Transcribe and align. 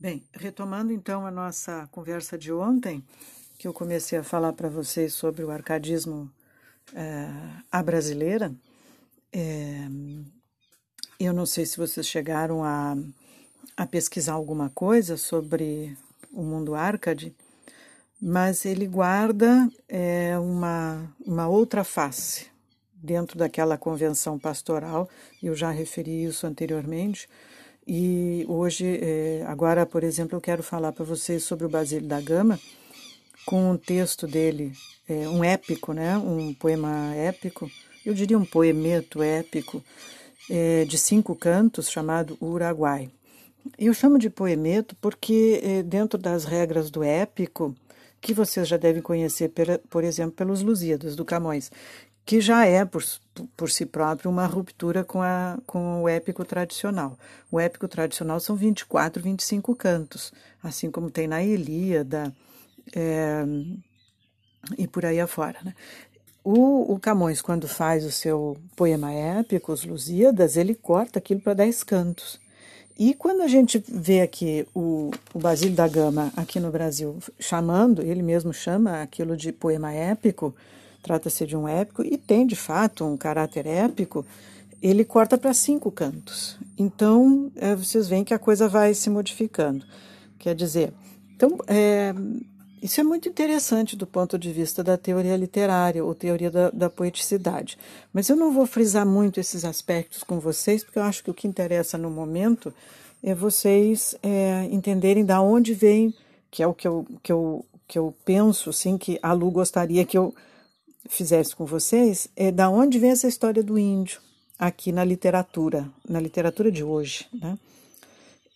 Bem, 0.00 0.24
retomando 0.32 0.94
então 0.94 1.26
a 1.26 1.30
nossa 1.30 1.86
conversa 1.92 2.38
de 2.38 2.50
ontem, 2.50 3.04
que 3.58 3.68
eu 3.68 3.72
comecei 3.74 4.18
a 4.18 4.24
falar 4.24 4.54
para 4.54 4.66
vocês 4.66 5.12
sobre 5.12 5.44
o 5.44 5.50
arcadismo 5.50 6.32
é, 6.94 7.28
à 7.70 7.82
brasileira, 7.82 8.50
é, 9.30 9.86
eu 11.20 11.34
não 11.34 11.44
sei 11.44 11.66
se 11.66 11.76
vocês 11.76 12.06
chegaram 12.06 12.64
a, 12.64 12.96
a 13.76 13.86
pesquisar 13.86 14.32
alguma 14.32 14.70
coisa 14.70 15.18
sobre 15.18 15.94
o 16.32 16.42
mundo 16.42 16.74
arcade, 16.74 17.36
mas 18.18 18.64
ele 18.64 18.86
guarda 18.86 19.70
é, 19.86 20.38
uma, 20.38 21.14
uma 21.26 21.46
outra 21.46 21.84
face 21.84 22.46
dentro 22.94 23.36
daquela 23.36 23.76
convenção 23.76 24.38
pastoral, 24.38 25.10
eu 25.42 25.54
já 25.54 25.70
referi 25.70 26.24
isso 26.24 26.46
anteriormente, 26.46 27.28
e 27.86 28.44
hoje, 28.48 28.98
é, 29.02 29.44
agora, 29.46 29.84
por 29.84 30.04
exemplo, 30.04 30.36
eu 30.36 30.40
quero 30.40 30.62
falar 30.62 30.92
para 30.92 31.04
vocês 31.04 31.42
sobre 31.42 31.66
o 31.66 31.68
Basílio 31.68 32.06
da 32.06 32.20
Gama, 32.20 32.58
com 33.46 33.70
um 33.70 33.76
texto 33.76 34.26
dele, 34.26 34.72
é, 35.08 35.28
um 35.28 35.42
épico, 35.42 35.92
né? 35.92 36.16
um 36.18 36.54
poema 36.54 37.14
épico, 37.14 37.70
eu 38.04 38.14
diria 38.14 38.38
um 38.38 38.44
poemeto 38.44 39.22
épico, 39.22 39.82
é, 40.48 40.84
de 40.84 40.98
cinco 40.98 41.34
cantos, 41.34 41.90
chamado 41.90 42.36
Uruguai. 42.40 43.10
Eu 43.78 43.92
chamo 43.92 44.18
de 44.18 44.30
poemeto 44.30 44.96
porque, 45.00 45.60
é, 45.62 45.82
dentro 45.82 46.18
das 46.18 46.44
regras 46.44 46.90
do 46.90 47.02
épico, 47.02 47.74
que 48.20 48.34
vocês 48.34 48.68
já 48.68 48.76
devem 48.76 49.00
conhecer, 49.00 49.50
por 49.88 50.04
exemplo, 50.04 50.32
pelos 50.32 50.62
Lusíadas 50.62 51.16
do 51.16 51.24
Camões, 51.24 51.70
que 52.30 52.40
já 52.40 52.64
é, 52.64 52.84
por, 52.84 53.02
por 53.56 53.68
si 53.68 53.84
próprio, 53.84 54.30
uma 54.30 54.46
ruptura 54.46 55.02
com, 55.02 55.20
a, 55.20 55.58
com 55.66 56.02
o 56.02 56.08
épico 56.08 56.44
tradicional. 56.44 57.18
O 57.50 57.58
épico 57.58 57.88
tradicional 57.88 58.38
são 58.38 58.54
24, 58.54 59.20
25 59.20 59.74
cantos, 59.74 60.32
assim 60.62 60.92
como 60.92 61.10
tem 61.10 61.26
na 61.26 61.42
Ilíada 61.42 62.32
é, 62.94 63.42
e 64.78 64.86
por 64.86 65.04
aí 65.04 65.18
afora. 65.18 65.58
Né? 65.64 65.74
O, 66.44 66.94
o, 66.94 67.00
Camões, 67.00 67.42
quando 67.42 67.66
faz 67.66 68.04
o 68.04 68.12
seu 68.12 68.56
poema 68.76 69.12
épico, 69.12 69.72
Os 69.72 69.84
Lusíadas, 69.84 70.56
ele 70.56 70.76
corta 70.76 71.18
aquilo 71.18 71.40
para 71.40 71.54
10 71.54 71.82
cantos. 71.82 72.38
E 72.96 73.12
quando 73.12 73.42
a 73.42 73.48
gente 73.48 73.82
vê 73.88 74.20
aqui 74.20 74.64
o, 74.72 75.10
o 75.34 75.38
Basílio 75.40 75.74
da 75.74 75.88
Gama, 75.88 76.32
aqui 76.36 76.60
no 76.60 76.70
Brasil, 76.70 77.18
chamando, 77.40 78.02
ele 78.02 78.22
mesmo 78.22 78.52
chama 78.52 79.02
aquilo 79.02 79.36
de 79.36 79.50
poema 79.50 79.92
épico, 79.92 80.54
trata-se 81.02 81.46
de 81.46 81.56
um 81.56 81.66
épico 81.66 82.02
e 82.02 82.16
tem 82.16 82.46
de 82.46 82.56
fato 82.56 83.04
um 83.04 83.16
caráter 83.16 83.66
épico, 83.66 84.24
ele 84.82 85.04
corta 85.04 85.36
para 85.36 85.52
cinco 85.52 85.90
cantos. 85.90 86.56
Então, 86.78 87.50
é, 87.56 87.74
vocês 87.74 88.08
veem 88.08 88.24
que 88.24 88.34
a 88.34 88.38
coisa 88.38 88.68
vai 88.68 88.94
se 88.94 89.10
modificando. 89.10 89.84
Quer 90.38 90.54
dizer, 90.54 90.92
então, 91.36 91.58
é, 91.66 92.14
isso 92.82 92.98
é 92.98 93.04
muito 93.04 93.28
interessante 93.28 93.94
do 93.94 94.06
ponto 94.06 94.38
de 94.38 94.50
vista 94.52 94.82
da 94.82 94.96
teoria 94.96 95.36
literária 95.36 96.02
ou 96.02 96.14
teoria 96.14 96.50
da, 96.50 96.70
da, 96.70 96.88
poeticidade. 96.88 97.76
Mas 98.12 98.28
eu 98.30 98.36
não 98.36 98.52
vou 98.52 98.64
frisar 98.64 99.04
muito 99.04 99.38
esses 99.38 99.64
aspectos 99.64 100.22
com 100.22 100.40
vocês, 100.40 100.82
porque 100.82 100.98
eu 100.98 101.02
acho 101.02 101.22
que 101.22 101.30
o 101.30 101.34
que 101.34 101.46
interessa 101.46 101.98
no 101.98 102.10
momento 102.10 102.72
é 103.22 103.34
vocês 103.34 104.14
é, 104.22 104.66
entenderem 104.70 105.24
da 105.24 105.42
onde 105.42 105.74
vem, 105.74 106.14
que 106.50 106.62
é 106.62 106.66
o 106.66 106.72
que 106.72 106.88
eu, 106.88 107.06
que 107.22 107.30
eu, 107.30 107.64
que 107.86 107.98
eu 107.98 108.14
penso, 108.24 108.72
sim, 108.72 108.96
que 108.96 109.18
a 109.22 109.34
Lu 109.34 109.50
gostaria 109.50 110.04
que 110.06 110.16
eu 110.16 110.34
fizesse 111.08 111.54
com 111.54 111.64
vocês 111.64 112.28
é 112.36 112.50
da 112.50 112.68
onde 112.68 112.98
vem 112.98 113.10
essa 113.10 113.28
história 113.28 113.62
do 113.62 113.78
índio 113.78 114.20
aqui 114.58 114.92
na 114.92 115.04
literatura, 115.04 115.90
na 116.08 116.20
literatura 116.20 116.70
de 116.70 116.84
hoje, 116.84 117.26
né? 117.32 117.58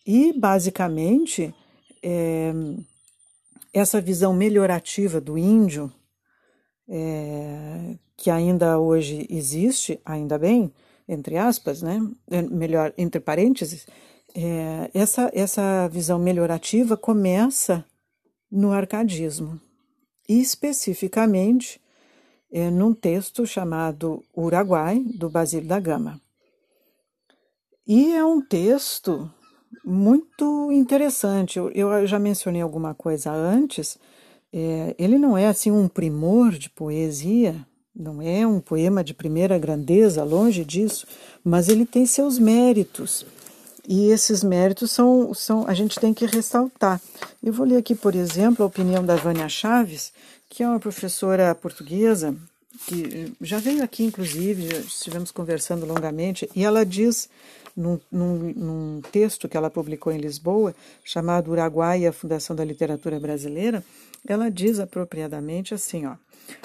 E 0.07 0.33
basicamente 0.39 1.55
é, 2.03 2.53
essa 3.73 4.01
visão 4.01 4.35
melhorativa 4.35 5.21
do 5.21 5.39
índio 5.39 5.91
é, 6.89 7.97
que 8.17 8.31
ainda 8.31 8.79
hoje 8.79 9.27
existe, 9.31 9.99
ainda 10.05 10.39
bem, 10.39 10.73
entre 11.09 11.39
aspas, 11.39 11.81
né? 11.81 11.99
É, 12.31 12.43
melhor 12.43 12.93
entre 12.99 13.21
parênteses, 13.21 13.87
é, 14.35 14.91
essa 14.93 15.31
essa 15.33 15.89
visão 15.89 16.19
melhorativa 16.19 16.97
começa 16.97 17.85
no 18.51 18.73
arcadismo 18.73 19.61
especificamente 20.29 21.81
é, 22.55 22.71
num 22.71 22.95
texto 22.95 23.45
chamado 23.45 24.23
Uruguai, 24.33 25.03
do 25.17 25.29
Basílio 25.29 25.67
da 25.67 25.81
Gama. 25.81 26.21
E 27.85 28.15
é 28.15 28.25
um 28.25 28.41
texto 28.41 29.29
muito 29.85 30.71
interessante. 30.71 31.59
Eu, 31.59 31.69
eu 31.73 32.07
já 32.07 32.17
mencionei 32.17 32.63
alguma 32.63 32.95
coisa 32.95 33.33
antes. 33.33 33.99
É, 34.53 34.95
ele 34.97 35.19
não 35.19 35.37
é 35.37 35.49
assim 35.49 35.73
um 35.73 35.89
primor 35.89 36.53
de 36.53 36.71
poesia, 36.71 37.57
não 37.93 38.23
é 38.23 38.47
um 38.47 38.61
poema 38.61 39.03
de 39.03 39.13
primeira 39.13 39.59
grandeza, 39.59 40.23
longe 40.23 40.65
disso, 40.65 41.09
mas 41.43 41.69
ele 41.69 41.85
tem 41.85 42.07
seus 42.07 42.39
méritos. 42.39 43.27
E 43.87 44.07
esses 44.11 44.45
méritos 44.45 44.93
são, 44.93 45.35
são 45.35 45.67
a 45.67 45.75
gente 45.75 45.99
tem 45.99 46.15
que 46.15 46.25
ressaltar. 46.25 47.01
Eu 47.43 47.53
vou 47.53 47.67
ler 47.67 47.79
aqui, 47.79 47.97
por 47.97 48.15
exemplo, 48.15 48.63
a 48.63 48.69
opinião 48.69 49.05
da 49.05 49.17
Vânia 49.17 49.49
Chaves, 49.49 50.13
que 50.55 50.63
é 50.63 50.69
uma 50.69 50.79
professora 50.79 51.53
portuguesa, 51.53 52.33
que 52.87 53.33
já 53.41 53.59
veio 53.59 53.83
aqui, 53.83 54.05
inclusive, 54.05 54.69
já 54.71 54.79
estivemos 54.79 55.33
conversando 55.33 55.85
longamente, 55.85 56.49
e 56.55 56.65
ela 56.65 56.87
diz, 56.87 57.29
num, 57.77 57.99
num, 58.11 58.53
num 58.55 59.01
texto 59.11 59.49
que 59.49 59.57
ela 59.57 59.69
publicou 59.69 60.13
em 60.13 60.19
Lisboa, 60.19 60.73
chamado 61.03 61.51
Uruguai 61.51 62.03
e 62.03 62.07
a 62.07 62.13
Fundação 62.13 62.55
da 62.55 62.65
Literatura 62.65 63.19
Brasileira, 63.19 63.83
ela 64.25 64.49
diz 64.49 64.79
apropriadamente 64.79 65.75
assim, 65.75 66.07
ó, 66.07 66.15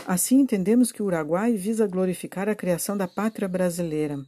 assim 0.06 0.40
entendemos 0.40 0.92
que 0.92 1.02
o 1.02 1.08
Uruguai 1.08 1.54
visa 1.54 1.88
glorificar 1.88 2.48
a 2.48 2.54
criação 2.54 2.96
da 2.96 3.08
pátria 3.08 3.48
brasileira, 3.48 4.20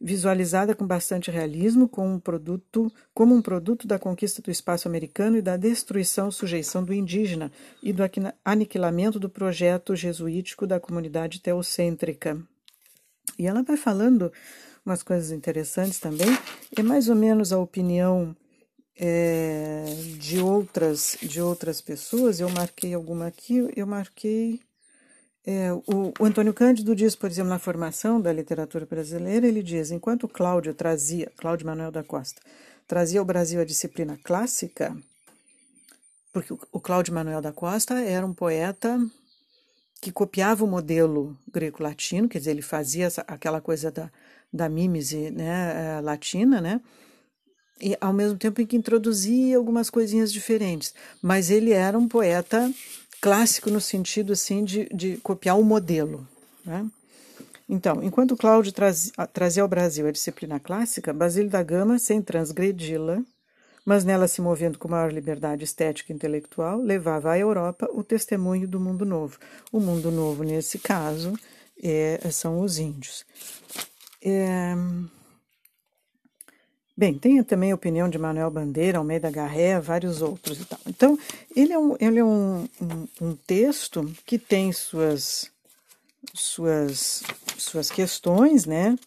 visualizada 0.00 0.74
com 0.74 0.86
bastante 0.86 1.30
realismo 1.30 1.88
como 1.88 2.14
um 2.14 2.20
produto, 2.20 2.92
como 3.14 3.34
um 3.34 3.40
produto 3.40 3.86
da 3.86 3.98
conquista 3.98 4.42
do 4.42 4.50
espaço 4.50 4.86
americano 4.86 5.38
e 5.38 5.42
da 5.42 5.56
destruição, 5.56 6.30
sujeição 6.30 6.84
do 6.84 6.92
indígena 6.92 7.50
e 7.82 7.92
do 7.92 8.02
aniquilamento 8.44 9.18
do 9.18 9.30
projeto 9.30 9.96
jesuítico 9.96 10.66
da 10.66 10.78
comunidade 10.78 11.40
teocêntrica. 11.40 12.38
E 13.38 13.46
ela 13.46 13.62
vai 13.62 13.76
falando 13.76 14.32
umas 14.84 15.02
coisas 15.02 15.30
interessantes 15.30 15.98
também. 15.98 16.28
É 16.76 16.82
mais 16.82 17.08
ou 17.08 17.16
menos 17.16 17.52
a 17.52 17.58
opinião 17.58 18.36
é, 18.98 19.84
de 20.18 20.38
outras 20.40 21.18
de 21.20 21.40
outras 21.40 21.80
pessoas. 21.80 22.40
Eu 22.40 22.48
marquei 22.48 22.94
alguma 22.94 23.26
aqui. 23.26 23.68
Eu 23.74 23.86
marquei 23.86 24.60
é, 25.46 25.72
o, 25.72 26.12
o, 26.18 26.24
Antônio 26.24 26.52
Cândido 26.52 26.94
diz, 26.94 27.14
por 27.14 27.30
exemplo, 27.30 27.50
na 27.50 27.58
formação 27.60 28.20
da 28.20 28.32
literatura 28.32 28.84
brasileira, 28.84 29.46
ele 29.46 29.62
diz, 29.62 29.92
enquanto 29.92 30.26
Cláudio 30.26 30.74
trazia, 30.74 31.30
Cláudio 31.36 31.66
Manuel 31.66 31.92
da 31.92 32.02
Costa, 32.02 32.42
trazia 32.86 33.20
ao 33.20 33.24
Brasil 33.24 33.60
a 33.60 33.64
disciplina 33.64 34.18
clássica, 34.24 34.96
porque 36.32 36.52
o, 36.52 36.58
o 36.72 36.80
Cláudio 36.80 37.14
Manuel 37.14 37.40
da 37.40 37.52
Costa 37.52 37.94
era 38.00 38.26
um 38.26 38.34
poeta 38.34 38.98
que 40.00 40.10
copiava 40.10 40.64
o 40.64 40.68
modelo 40.68 41.38
greco-latino, 41.50 42.28
quer 42.28 42.38
dizer, 42.38 42.50
ele 42.50 42.62
fazia 42.62 43.06
essa, 43.06 43.24
aquela 43.28 43.60
coisa 43.60 43.90
da, 43.90 44.10
da 44.52 44.68
mímese 44.68 45.30
né, 45.30 45.98
eh, 45.98 46.00
latina, 46.00 46.60
né? 46.60 46.80
E 47.80 47.96
ao 48.00 48.12
mesmo 48.12 48.38
tempo 48.38 48.60
em 48.60 48.66
que 48.66 48.76
introduzia 48.76 49.56
algumas 49.56 49.90
coisinhas 49.90 50.32
diferentes. 50.32 50.94
Mas 51.20 51.50
ele 51.50 51.72
era 51.72 51.98
um 51.98 52.08
poeta 52.08 52.72
clássico 53.26 53.72
no 53.72 53.80
sentido 53.80 54.34
assim 54.34 54.62
de, 54.62 54.88
de 54.94 55.16
copiar 55.16 55.58
o 55.58 55.64
modelo. 55.64 56.24
Né? 56.64 56.88
Então, 57.68 58.00
enquanto 58.00 58.36
Cláudio 58.36 58.70
traz, 58.70 59.10
trazia 59.32 59.64
ao 59.64 59.68
Brasil 59.68 60.06
a 60.06 60.12
disciplina 60.12 60.60
clássica, 60.60 61.12
Basílio 61.12 61.50
da 61.50 61.60
Gama, 61.60 61.98
sem 61.98 62.22
transgredi-la, 62.22 63.20
mas 63.84 64.04
nela 64.04 64.28
se 64.28 64.40
movendo 64.40 64.78
com 64.78 64.86
maior 64.86 65.12
liberdade 65.12 65.64
estética 65.64 66.12
e 66.12 66.14
intelectual, 66.14 66.80
levava 66.80 67.32
à 67.32 67.38
Europa 67.38 67.88
o 67.92 68.04
testemunho 68.04 68.68
do 68.68 68.78
mundo 68.78 69.04
novo. 69.04 69.40
O 69.72 69.80
mundo 69.80 70.12
novo, 70.12 70.44
nesse 70.44 70.78
caso, 70.78 71.36
é, 71.82 72.20
são 72.30 72.60
os 72.60 72.78
índios. 72.78 73.26
É, 74.22 74.72
Bem, 76.98 77.18
tem 77.18 77.42
também 77.42 77.72
a 77.72 77.74
opinião 77.74 78.08
de 78.08 78.16
Manuel 78.16 78.50
Bandeira, 78.50 78.96
Almeida 78.96 79.30
Garré, 79.30 79.78
vários 79.78 80.22
outros 80.22 80.60
e 80.60 80.64
tal. 80.64 80.78
Então, 80.86 81.18
ele 81.54 81.72
é 81.72 81.78
um, 81.78 81.94
ele 82.00 82.18
é 82.20 82.24
um, 82.24 82.66
um, 82.80 83.08
um 83.20 83.36
texto 83.36 84.10
que 84.24 84.38
tem 84.38 84.72
suas, 84.72 85.50
suas, 86.32 87.22
suas 87.58 87.90
questões, 87.90 88.64
né? 88.64 88.98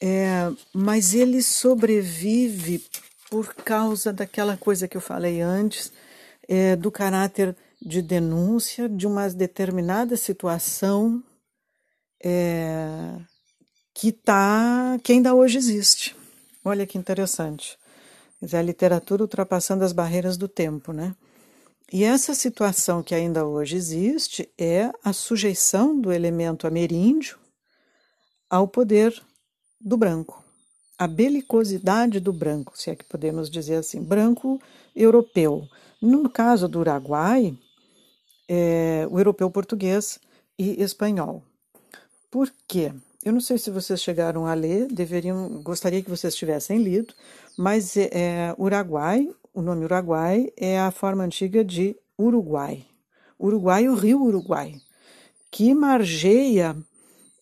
É, 0.00 0.50
mas 0.72 1.12
ele 1.12 1.42
sobrevive 1.42 2.82
por 3.28 3.54
causa 3.54 4.10
daquela 4.10 4.56
coisa 4.56 4.88
que 4.88 4.96
eu 4.96 5.00
falei 5.00 5.42
antes, 5.42 5.92
é, 6.48 6.74
do 6.74 6.90
caráter 6.90 7.54
de 7.82 8.00
denúncia 8.00 8.88
de 8.88 9.06
uma 9.06 9.28
determinada 9.28 10.16
situação 10.16 11.22
é, 12.22 13.18
que 13.92 14.10
tá, 14.10 14.98
que 15.02 15.12
ainda 15.12 15.34
hoje 15.34 15.58
existe. 15.58 16.16
Olha 16.64 16.86
que 16.86 16.96
interessante. 16.96 17.78
Quer 18.40 18.46
dizer, 18.46 18.56
a 18.56 18.62
literatura 18.62 19.22
ultrapassando 19.22 19.84
as 19.84 19.92
barreiras 19.92 20.36
do 20.36 20.48
tempo, 20.48 20.92
né? 20.92 21.14
E 21.92 22.02
essa 22.02 22.34
situação 22.34 23.02
que 23.02 23.14
ainda 23.14 23.44
hoje 23.44 23.76
existe 23.76 24.48
é 24.58 24.90
a 25.04 25.12
sujeição 25.12 26.00
do 26.00 26.10
elemento 26.10 26.66
ameríndio 26.66 27.38
ao 28.48 28.66
poder 28.66 29.22
do 29.80 29.96
branco, 29.96 30.42
a 30.98 31.06
belicosidade 31.06 32.18
do 32.20 32.32
branco, 32.32 32.72
se 32.78 32.90
é 32.90 32.96
que 32.96 33.04
podemos 33.04 33.50
dizer 33.50 33.76
assim, 33.76 34.02
branco 34.02 34.60
europeu. 34.96 35.68
No 36.00 36.30
caso 36.30 36.66
do 36.66 36.80
Uruguai, 36.80 37.56
é 38.48 39.06
o 39.10 39.18
europeu 39.18 39.50
português 39.50 40.18
e 40.58 40.82
espanhol. 40.82 41.42
Por 42.30 42.50
quê? 42.66 42.92
Eu 43.24 43.32
não 43.32 43.40
sei 43.40 43.56
se 43.56 43.70
vocês 43.70 44.02
chegaram 44.02 44.46
a 44.46 44.52
ler, 44.52 44.86
deveriam, 44.86 45.62
gostaria 45.62 46.02
que 46.02 46.10
vocês 46.10 46.36
tivessem 46.36 46.82
lido, 46.82 47.14
mas 47.56 47.96
é, 47.96 48.10
é 48.12 48.54
Uruguai, 48.58 49.26
o 49.54 49.62
nome 49.62 49.86
Uruguai 49.86 50.52
é 50.58 50.78
a 50.78 50.90
forma 50.90 51.24
antiga 51.24 51.64
de 51.64 51.96
Uruguai. 52.18 52.84
Uruguai, 53.40 53.88
o 53.88 53.94
rio 53.94 54.20
Uruguai, 54.22 54.74
que 55.50 55.72
margeia, 55.72 56.76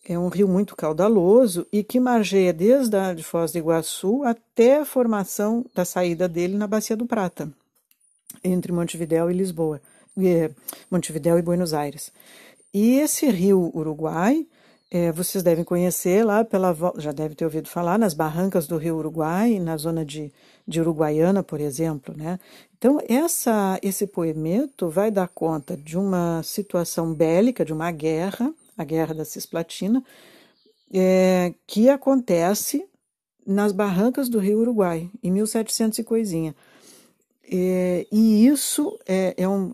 é 0.09 0.17
um 0.17 0.29
rio 0.29 0.47
muito 0.47 0.77
caudaloso 0.77 1.67
e 1.73 1.83
que 1.83 1.99
margeia 1.99 2.53
desde 2.53 2.97
a 2.97 3.13
de 3.13 3.25
Foz 3.25 3.51
do 3.51 3.59
Iguaçu 3.59 4.23
até 4.23 4.79
a 4.79 4.85
formação 4.85 5.67
da 5.75 5.85
saída 5.85 6.29
dele 6.29 6.57
na 6.57 6.69
Bacia 6.69 6.97
do 6.97 7.07
Prata, 7.07 7.53
entre 8.45 8.71
Montevidéu 8.71 9.29
e 9.29 9.35
Lisboa, 9.35 9.83
Montevidéu 10.89 11.41
e 11.41 11.43
Buenos 11.43 11.75
Aires. 11.75 12.13
E 12.73 13.01
esse 13.01 13.29
rio 13.29 13.73
Uruguai, 13.75 14.47
é, 14.95 15.11
vocês 15.11 15.43
devem 15.43 15.65
conhecer 15.65 16.23
lá 16.23 16.45
pela 16.45 16.77
já 16.99 17.13
deve 17.13 17.35
ter 17.35 17.47
ouvido 17.47 17.67
falar 17.67 17.99
nas 17.99 18.13
barrancas 18.13 18.67
do 18.67 18.77
rio 18.77 18.99
Uruguai, 18.99 19.59
na 19.59 19.75
zona 19.79 20.05
de, 20.05 20.31
de 20.69 20.83
Uruguaiana, 20.83 21.43
por 21.43 21.63
exemplo, 21.63 22.15
né? 22.15 22.39
Então 22.77 23.01
essa 23.09 23.79
esse 23.83 24.07
poemeto 24.07 24.91
vai 24.91 25.11
dar 25.11 25.29
conta 25.29 25.79
de 25.79 25.97
uma 25.97 26.43
situação 26.43 27.15
bélica, 27.15 27.65
de 27.65 27.73
uma 27.73 27.91
guerra, 27.91 28.53
a 28.77 28.85
guerra 28.85 29.15
da 29.15 29.25
Cisplatina, 29.25 30.05
é, 30.93 31.55
que 31.67 31.89
acontece 31.89 32.85
nas 33.47 33.73
barrancas 33.73 34.29
do 34.29 34.39
rio 34.39 34.59
Uruguai 34.59 35.09
em 35.23 35.31
1700 35.31 36.01
e 36.01 36.05
coisinha. 36.05 36.55
É, 37.51 38.07
e 38.13 38.47
isso 38.47 38.99
é, 39.07 39.33
é, 39.39 39.49
um, 39.49 39.73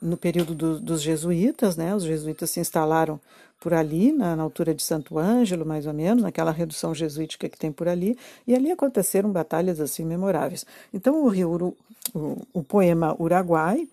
no 0.00 0.16
período 0.16 0.54
do, 0.54 0.80
dos 0.80 1.02
jesuítas, 1.02 1.76
né? 1.76 1.94
Os 1.94 2.04
jesuítas 2.04 2.48
se 2.50 2.58
instalaram 2.58 3.20
por 3.60 3.74
ali, 3.74 4.10
na, 4.10 4.34
na, 4.34 4.42
altura 4.42 4.74
de 4.74 4.82
Santo 4.82 5.18
Ângelo, 5.18 5.66
mais 5.66 5.86
ou 5.86 5.92
menos, 5.92 6.22
naquela 6.22 6.50
redução 6.50 6.94
jesuítica 6.94 7.48
que 7.48 7.58
tem 7.58 7.70
por 7.70 7.86
ali, 7.86 8.16
e 8.46 8.54
ali 8.54 8.70
aconteceram 8.70 9.30
batalhas 9.30 9.78
assim 9.78 10.04
memoráveis. 10.04 10.64
Então 10.92 11.22
o, 11.22 11.28
Rio, 11.28 11.76
o, 12.14 12.46
o 12.54 12.62
poema 12.62 13.14
Uruguai 13.20 13.86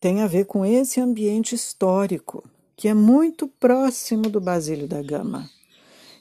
tem 0.00 0.22
a 0.22 0.26
ver 0.26 0.46
com 0.46 0.66
esse 0.66 1.00
ambiente 1.00 1.54
histórico, 1.54 2.42
que 2.76 2.88
é 2.88 2.94
muito 2.94 3.46
próximo 3.46 4.22
do 4.28 4.40
Basílio 4.40 4.88
da 4.88 5.00
Gama. 5.00 5.48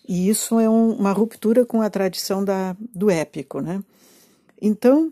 E 0.07 0.29
isso 0.29 0.59
é 0.59 0.69
um, 0.69 0.91
uma 0.91 1.11
ruptura 1.11 1.65
com 1.65 1.81
a 1.81 1.89
tradição 1.89 2.43
da, 2.43 2.75
do 2.79 3.09
épico, 3.09 3.61
né? 3.61 3.83
Então, 4.61 5.11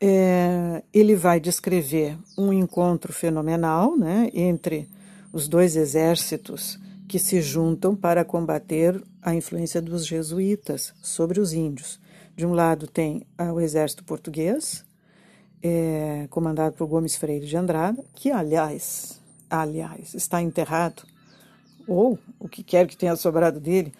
é, 0.00 0.82
ele 0.92 1.16
vai 1.16 1.40
descrever 1.40 2.16
um 2.36 2.52
encontro 2.52 3.12
fenomenal 3.12 3.96
né, 3.96 4.30
entre 4.32 4.88
os 5.32 5.48
dois 5.48 5.76
exércitos 5.76 6.78
que 7.08 7.18
se 7.18 7.40
juntam 7.40 7.96
para 7.96 8.24
combater 8.24 9.02
a 9.22 9.34
influência 9.34 9.80
dos 9.80 10.06
jesuítas 10.06 10.92
sobre 11.02 11.40
os 11.40 11.52
índios. 11.52 11.98
De 12.36 12.46
um 12.46 12.52
lado 12.52 12.86
tem 12.86 13.26
o 13.52 13.60
exército 13.60 14.04
português, 14.04 14.84
é, 15.62 16.26
comandado 16.30 16.76
por 16.76 16.86
Gomes 16.86 17.16
Freire 17.16 17.46
de 17.46 17.56
Andrada, 17.56 18.04
que 18.14 18.30
aliás, 18.30 19.20
aliás, 19.50 20.14
está 20.14 20.40
enterrado 20.40 21.02
ou 21.86 22.18
o 22.38 22.48
que 22.48 22.62
quer 22.62 22.86
que 22.86 22.96
tenha 22.96 23.16
sobrado 23.16 23.58
dele 23.58 23.92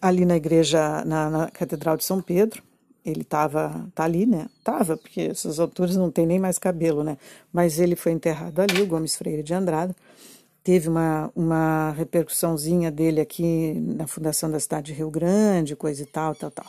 ali 0.00 0.24
na 0.24 0.36
igreja, 0.36 1.04
na, 1.04 1.28
na 1.28 1.50
Catedral 1.50 1.96
de 1.96 2.04
São 2.04 2.22
Pedro, 2.22 2.62
ele 3.04 3.22
estava 3.22 3.86
tá 3.94 4.04
ali, 4.04 4.26
né? 4.26 4.48
Tava, 4.62 4.96
porque 4.96 5.22
essas 5.22 5.58
alturas 5.58 5.96
não 5.96 6.10
tem 6.10 6.26
nem 6.26 6.38
mais 6.38 6.58
cabelo, 6.58 7.02
né? 7.02 7.16
Mas 7.52 7.78
ele 7.78 7.96
foi 7.96 8.12
enterrado 8.12 8.60
ali, 8.60 8.82
o 8.82 8.86
Gomes 8.86 9.16
Freire 9.16 9.42
de 9.42 9.54
Andrada. 9.54 9.94
Teve 10.68 10.86
uma, 10.86 11.32
uma 11.34 11.92
repercussãozinha 11.92 12.90
dele 12.90 13.22
aqui 13.22 13.72
na 13.72 14.06
fundação 14.06 14.50
da 14.50 14.60
cidade 14.60 14.88
de 14.88 14.98
Rio 14.98 15.10
Grande, 15.10 15.74
coisa 15.74 16.02
e 16.02 16.04
tal, 16.04 16.34
tal, 16.34 16.50
tal. 16.50 16.66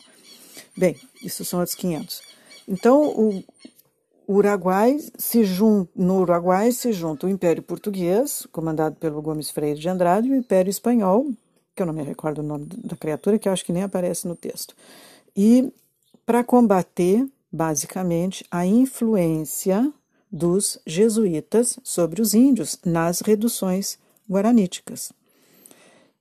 Bem, 0.77 0.95
isso 1.21 1.43
são 1.43 1.59
outros 1.59 1.75
500. 1.75 2.21
Então, 2.65 3.09
o, 3.09 3.43
Uruguai 4.25 4.97
se 5.17 5.43
junta, 5.43 5.91
no 5.97 6.21
Uruguai 6.21 6.71
se 6.71 6.93
junta 6.93 7.27
o 7.27 7.29
Império 7.29 7.61
Português, 7.61 8.47
comandado 8.53 8.95
pelo 8.95 9.21
Gomes 9.21 9.49
Freire 9.49 9.77
de 9.77 9.89
Andrade, 9.89 10.29
e 10.29 10.31
o 10.31 10.35
Império 10.35 10.69
Espanhol, 10.69 11.25
que 11.75 11.81
eu 11.81 11.85
não 11.85 11.93
me 11.93 12.01
recordo 12.01 12.39
o 12.39 12.41
nome 12.43 12.67
da 12.67 12.95
criatura, 12.95 13.37
que 13.37 13.49
eu 13.49 13.51
acho 13.51 13.65
que 13.65 13.73
nem 13.73 13.83
aparece 13.83 14.29
no 14.29 14.33
texto. 14.33 14.73
E 15.35 15.73
para 16.25 16.41
combater, 16.41 17.27
basicamente, 17.51 18.45
a 18.49 18.65
influência 18.65 19.91
dos 20.31 20.79
jesuítas 20.85 21.79
sobre 21.83 22.21
os 22.21 22.33
índios 22.33 22.79
nas 22.85 23.21
reduções 23.21 23.97
guaraníticas. 24.29 25.11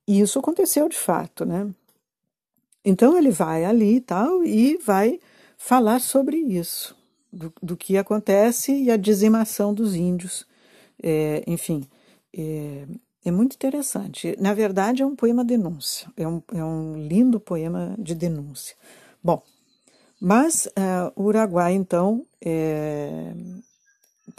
E 0.07 0.19
isso 0.19 0.39
aconteceu 0.39 0.89
de 0.89 0.97
fato, 0.97 1.45
né? 1.45 1.69
Então 2.83 3.17
ele 3.17 3.29
vai 3.29 3.65
ali 3.65 3.97
e 3.97 4.01
tal 4.01 4.43
e 4.43 4.77
vai 4.77 5.19
falar 5.57 5.99
sobre 5.99 6.37
isso, 6.37 6.95
do, 7.31 7.53
do 7.61 7.77
que 7.77 7.97
acontece 7.97 8.71
e 8.71 8.89
a 8.89 8.97
dizimação 8.97 9.73
dos 9.73 9.93
índios. 9.93 10.47
É, 11.01 11.43
enfim, 11.45 11.85
é, 12.35 12.85
é, 13.25 13.31
muito 13.31 13.53
interessante. 13.53 14.35
Na 14.39 14.53
verdade, 14.53 15.03
é 15.03 15.05
um 15.05 15.15
poema 15.15 15.45
denúncia, 15.45 16.11
é 16.17 16.27
um, 16.27 16.41
é 16.53 16.63
um 16.63 16.95
lindo 17.07 17.39
poema 17.39 17.95
de 17.99 18.15
denúncia. 18.15 18.75
Bom, 19.23 19.43
mas 20.19 20.65
uh, 20.67 21.11
o 21.15 21.23
Uruguai, 21.25 21.73
então, 21.73 22.25
é, 22.41 23.33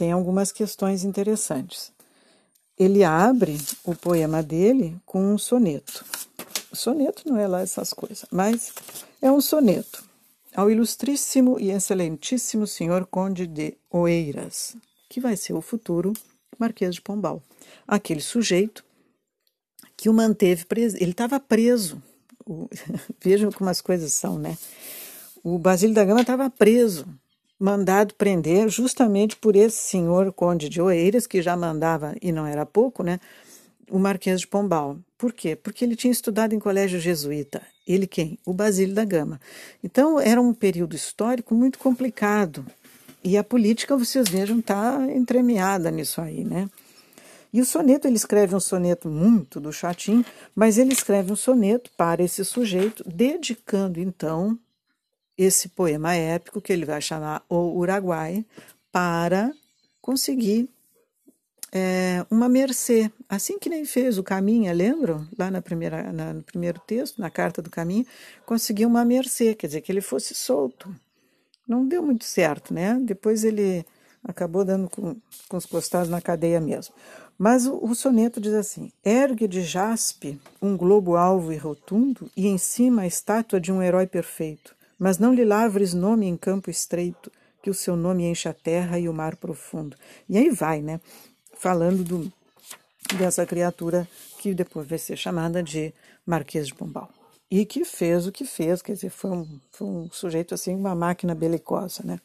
tem 0.00 0.12
algumas 0.12 0.50
questões 0.50 1.04
interessantes. 1.04 1.92
Ele 2.78 3.04
abre 3.04 3.58
o 3.84 3.94
poema 3.94 4.42
dele 4.42 4.96
com 5.04 5.34
um 5.34 5.36
soneto. 5.36 6.02
O 6.72 6.76
soneto 6.76 7.28
não 7.28 7.36
é 7.36 7.46
lá 7.46 7.60
essas 7.60 7.92
coisas, 7.92 8.24
mas 8.30 8.72
é 9.20 9.30
um 9.30 9.42
soneto 9.42 10.02
ao 10.56 10.70
ilustríssimo 10.70 11.60
e 11.60 11.70
excelentíssimo 11.70 12.66
senhor 12.66 13.04
Conde 13.04 13.46
de 13.46 13.76
Oeiras, 13.90 14.74
que 15.10 15.20
vai 15.20 15.36
ser 15.36 15.52
o 15.52 15.60
futuro 15.60 16.14
Marquês 16.58 16.94
de 16.94 17.02
Pombal. 17.02 17.42
Aquele 17.86 18.22
sujeito 18.22 18.82
que 19.98 20.08
o 20.08 20.14
manteve 20.14 20.64
preso. 20.64 20.96
Ele 20.96 21.10
estava 21.10 21.38
preso. 21.38 22.02
Vejam 23.22 23.52
como 23.52 23.68
as 23.68 23.82
coisas 23.82 24.14
são, 24.14 24.38
né? 24.38 24.56
o 25.42 25.58
Basílio 25.58 25.94
da 25.94 26.04
Gama 26.04 26.20
estava 26.20 26.50
preso, 26.50 27.06
mandado 27.60 28.14
prender 28.14 28.70
justamente 28.70 29.36
por 29.36 29.54
esse 29.54 29.76
senhor 29.76 30.32
Conde 30.32 30.70
de 30.70 30.80
Oeiras, 30.80 31.26
que 31.26 31.42
já 31.42 31.54
mandava, 31.54 32.16
e 32.22 32.32
não 32.32 32.46
era 32.46 32.64
pouco, 32.64 33.02
né, 33.02 33.20
o 33.90 33.98
Marquês 33.98 34.40
de 34.40 34.46
Pombal. 34.46 34.96
Por 35.18 35.34
quê? 35.34 35.54
Porque 35.54 35.84
ele 35.84 35.94
tinha 35.94 36.10
estudado 36.10 36.54
em 36.54 36.58
colégio 36.58 36.98
jesuíta. 36.98 37.60
Ele 37.86 38.06
quem? 38.06 38.38
O 38.46 38.54
Basílio 38.54 38.94
da 38.94 39.04
Gama. 39.04 39.38
Então 39.84 40.18
era 40.18 40.40
um 40.40 40.54
período 40.54 40.96
histórico 40.96 41.54
muito 41.54 41.78
complicado. 41.78 42.64
E 43.22 43.36
a 43.36 43.44
política, 43.44 43.96
vocês 43.96 44.28
vejam, 44.28 44.60
está 44.60 45.06
entremeada 45.14 45.90
nisso 45.90 46.22
aí, 46.22 46.42
né? 46.42 46.70
E 47.52 47.60
o 47.60 47.66
soneto, 47.66 48.06
ele 48.06 48.16
escreve 48.16 48.54
um 48.54 48.60
soneto 48.60 49.08
muito 49.08 49.60
do 49.60 49.72
chatim, 49.72 50.24
mas 50.54 50.78
ele 50.78 50.92
escreve 50.92 51.32
um 51.32 51.36
soneto 51.36 51.90
para 51.96 52.22
esse 52.22 52.44
sujeito, 52.44 53.04
dedicando 53.06 54.00
então 54.00 54.58
esse 55.42 55.70
poema 55.70 56.14
épico 56.14 56.60
que 56.60 56.72
ele 56.72 56.84
vai 56.84 57.00
chamar 57.00 57.42
O 57.48 57.78
Uruguai 57.78 58.44
para 58.92 59.50
conseguir 60.00 60.68
é, 61.72 62.26
uma 62.30 62.48
mercê, 62.48 63.10
assim 63.28 63.58
que 63.58 63.70
nem 63.70 63.84
fez 63.84 64.18
o 64.18 64.22
Caminha, 64.22 64.72
lembram? 64.72 65.26
Lá 65.38 65.50
na 65.50 65.62
primeira, 65.62 66.12
na, 66.12 66.34
no 66.34 66.42
primeiro 66.42 66.80
texto, 66.86 67.20
na 67.20 67.30
carta 67.30 67.62
do 67.62 67.70
Caminha, 67.70 68.04
conseguiu 68.44 68.88
uma 68.88 69.04
mercê, 69.04 69.54
quer 69.54 69.68
dizer, 69.68 69.80
que 69.80 69.90
ele 69.90 70.00
fosse 70.00 70.34
solto. 70.34 70.94
Não 71.66 71.86
deu 71.86 72.02
muito 72.02 72.24
certo, 72.24 72.74
né? 72.74 72.98
Depois 73.00 73.44
ele 73.44 73.86
acabou 74.22 74.64
dando 74.64 74.90
com, 74.90 75.16
com 75.48 75.56
os 75.56 75.64
costados 75.64 76.10
na 76.10 76.20
cadeia 76.20 76.60
mesmo. 76.60 76.92
Mas 77.38 77.66
o, 77.66 77.78
o 77.82 77.94
soneto 77.94 78.40
diz 78.40 78.52
assim: 78.52 78.92
ergue 79.04 79.46
de 79.46 79.62
jaspe 79.62 80.38
um 80.60 80.76
globo 80.76 81.16
alvo 81.16 81.52
e 81.52 81.56
rotundo, 81.56 82.28
e 82.36 82.48
em 82.48 82.58
cima 82.58 83.02
a 83.02 83.06
estátua 83.06 83.60
de 83.60 83.72
um 83.72 83.80
herói 83.80 84.06
perfeito 84.06 84.74
mas 85.00 85.16
não 85.16 85.32
lhe 85.32 85.46
lavres 85.46 85.94
nome 85.94 86.26
em 86.26 86.36
campo 86.36 86.70
estreito, 86.70 87.32
que 87.62 87.70
o 87.70 87.74
seu 87.74 87.96
nome 87.96 88.24
enche 88.24 88.48
a 88.48 88.52
terra 88.52 88.98
e 88.98 89.08
o 89.08 89.14
mar 89.14 89.34
profundo. 89.34 89.96
E 90.28 90.36
aí 90.36 90.50
vai, 90.50 90.82
né? 90.82 91.00
Falando 91.54 92.04
do, 92.04 92.32
dessa 93.16 93.46
criatura 93.46 94.06
que 94.38 94.52
depois 94.54 94.86
vai 94.86 94.98
ser 94.98 95.16
chamada 95.16 95.62
de 95.62 95.92
Marquês 96.26 96.66
de 96.66 96.74
Pombal. 96.74 97.08
e 97.50 97.64
que 97.64 97.84
fez 97.84 98.26
o 98.26 98.32
que 98.32 98.44
fez, 98.44 98.80
quer 98.82 98.92
dizer, 98.92 99.10
foi 99.10 99.30
um, 99.30 99.60
foi 99.72 99.86
um 99.86 100.10
sujeito 100.12 100.54
assim, 100.54 100.74
uma 100.74 100.94
máquina 100.94 101.34
belicosa, 101.34 102.02
né? 102.04 102.20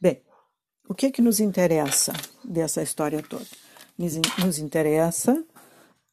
Bem, 0.00 0.20
o 0.86 0.94
que 0.94 1.10
que 1.10 1.22
nos 1.22 1.40
interessa 1.40 2.12
dessa 2.44 2.82
história 2.82 3.22
toda? 3.22 3.44
Nos, 3.98 4.58
interessa 4.58 5.44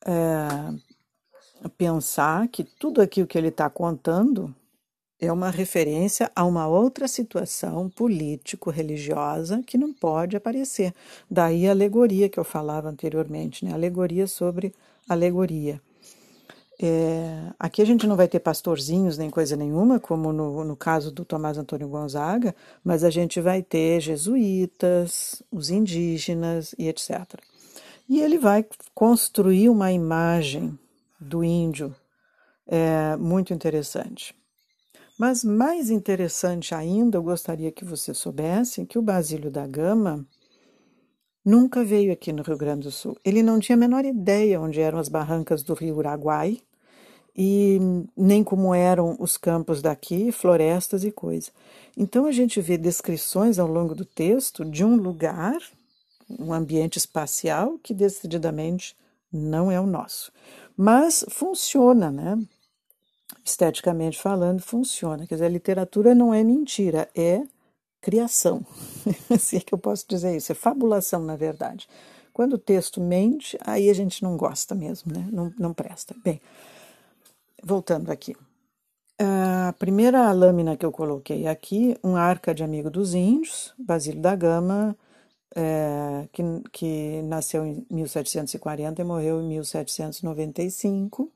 é, 0.06 1.70
pensar 1.78 2.48
que 2.48 2.64
tudo 2.64 3.02
aquilo 3.02 3.28
que 3.28 3.38
ele 3.38 3.50
está 3.50 3.70
contando 3.70 4.56
é 5.20 5.32
uma 5.32 5.50
referência 5.50 6.32
a 6.36 6.44
uma 6.44 6.68
outra 6.68 7.08
situação 7.08 7.90
político-religiosa 7.90 9.62
que 9.66 9.78
não 9.78 9.94
pode 9.94 10.36
aparecer. 10.36 10.94
Daí 11.30 11.68
a 11.68 11.72
alegoria 11.72 12.30
que 12.30 12.40
eu 12.40 12.44
falava 12.44 12.90
anteriormente, 12.90 13.64
né? 13.64 13.74
Alegoria 13.74 14.28
sobre 14.28 14.74
alegoria. 15.08 15.82
É, 16.82 17.54
aqui 17.58 17.82
a 17.82 17.86
gente 17.86 18.06
não 18.06 18.18
vai 18.18 18.28
ter 18.28 18.40
pastorzinhos 18.40 19.18
nem 19.18 19.30
coisa 19.30 19.56
nenhuma, 19.56 20.00
como 20.00 20.34
no, 20.34 20.64
no 20.66 20.76
caso 20.76 21.10
do 21.10 21.24
Tomás 21.24 21.58
Antônio 21.58 21.88
Gonzaga, 21.88 22.54
mas 22.84 23.04
a 23.04 23.10
gente 23.10 23.40
vai 23.40 23.64
ter 23.64 24.02
jesuítas, 24.02 25.42
os 25.50 25.70
indígenas 25.70 26.76
e 26.78 26.90
etc. 26.90 27.40
E 28.10 28.20
ele 28.20 28.38
vai 28.38 28.66
construir 28.94 29.70
uma 29.70 29.92
imagem 29.92 30.78
do 31.20 31.44
índio 31.44 31.96
é, 32.68 33.16
muito 33.16 33.54
interessante. 33.54 34.36
Mas 35.18 35.44
mais 35.44 35.90
interessante 35.90 36.76
ainda, 36.76 37.18
eu 37.18 37.24
gostaria 37.24 37.72
que 37.72 37.86
você 37.86 38.14
soubesse 38.14 38.86
que 38.86 39.00
o 39.00 39.02
Basílio 39.02 39.50
da 39.50 39.66
Gama 39.66 40.26
nunca 41.44 41.86
veio 41.86 42.12
aqui 42.12 42.34
no 42.34 42.44
Rio 42.44 42.58
Grande 42.58 42.82
do 42.82 42.92
Sul. 42.92 43.18
Ele 43.24 43.42
não 43.42 43.60
tinha 43.60 43.76
a 43.76 43.80
menor 43.80 44.04
ideia 44.04 44.60
onde 44.60 44.82
eram 44.82 45.00
as 45.00 45.08
barrancas 45.08 45.64
do 45.64 45.74
rio 45.74 45.98
Uruguai 45.98 46.60
e 47.38 47.80
nem 48.16 48.44
como 48.44 48.74
eram 48.74 49.16
os 49.20 49.38
campos 49.38 49.82
daqui, 49.82 50.32
florestas 50.32 51.04
e 51.04 51.12
coisa. 51.12 51.52
Então 51.96 52.26
a 52.26 52.32
gente 52.32 52.60
vê 52.60 52.78
descrições 52.78 53.60
ao 53.60 53.68
longo 53.68 53.94
do 53.94 54.06
texto 54.06 54.66
de 54.66 54.84
um 54.84 54.96
lugar, 54.96 55.58
um 56.30 56.52
ambiente 56.52 56.98
espacial 56.98 57.78
que 57.82 57.94
decididamente 57.94 58.96
não 59.32 59.72
é 59.72 59.80
o 59.80 59.86
nosso. 59.86 60.32
Mas 60.76 61.24
funciona, 61.30 62.12
né? 62.12 62.38
Esteticamente 63.44 64.20
falando, 64.20 64.62
funciona. 64.62 65.26
Quer 65.28 65.36
dizer, 65.36 65.46
a 65.46 65.50
literatura 65.50 66.16
não 66.16 66.34
é 66.34 66.44
mentira, 66.44 67.10
é 67.16 67.44
criação. 68.02 68.66
Se 69.40 69.58
é 69.58 69.60
que 69.60 69.74
eu 69.74 69.78
posso 69.78 70.06
dizer 70.08 70.36
isso, 70.36 70.52
é 70.52 70.56
fabulação, 70.56 71.24
na 71.24 71.36
verdade. 71.36 71.88
Quando 72.32 72.54
o 72.54 72.58
texto 72.58 73.00
mente, 73.02 73.58
aí 73.62 73.90
a 73.90 73.94
gente 73.94 74.22
não 74.22 74.36
gosta 74.36 74.76
mesmo, 74.76 75.14
né? 75.14 75.28
Não, 75.32 75.54
não 75.58 75.74
presta. 75.74 76.14
Bem, 76.24 76.40
voltando 77.64 78.12
aqui. 78.12 78.36
A 79.18 79.74
primeira 79.80 80.32
lâmina 80.34 80.76
que 80.76 80.86
eu 80.86 80.92
coloquei 80.92 81.48
aqui, 81.48 81.98
um 82.04 82.18
arca 82.18 82.54
de 82.54 82.64
amigo 82.64 82.90
dos 82.90 83.14
índios, 83.14 83.74
Basílio 83.80 84.22
da 84.22 84.36
Gama, 84.36 84.96
é, 85.56 86.28
que, 86.34 86.44
que 86.74 87.22
nasceu 87.24 87.66
em 87.66 87.86
1740 87.90 89.02
e 89.02 89.06
morreu 89.06 89.42
em 89.42 89.48
1795, 89.48 91.32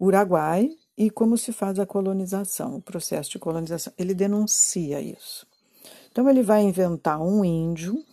Uruguai, 0.00 0.70
e 0.96 1.10
como 1.10 1.36
se 1.36 1.52
faz 1.52 1.78
a 1.78 1.86
colonização, 1.86 2.76
o 2.76 2.82
processo 2.82 3.30
de 3.30 3.38
colonização. 3.38 3.92
Ele 3.98 4.14
denuncia 4.14 5.00
isso. 5.00 5.46
Então, 6.10 6.28
ele 6.28 6.42
vai 6.42 6.62
inventar 6.62 7.20
um 7.20 7.44
índio, 7.44 8.04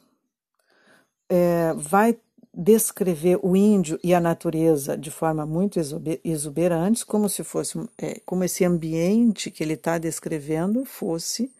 é, 1.29 1.73
vai 1.75 2.17
descrever 2.53 3.39
o 3.41 3.55
índio 3.55 3.99
e 4.03 4.13
a 4.13 4.19
natureza 4.19 4.97
de 4.97 5.09
forma 5.09 5.45
muito 5.45 5.79
exuberante, 6.23 7.05
como 7.05 7.29
se 7.29 7.43
fosse, 7.43 7.79
é, 7.97 8.19
como 8.25 8.43
esse 8.43 8.65
ambiente 8.65 9.49
que 9.49 9.63
ele 9.63 9.73
está 9.73 9.97
descrevendo 9.97 10.83
fosse 10.83 11.51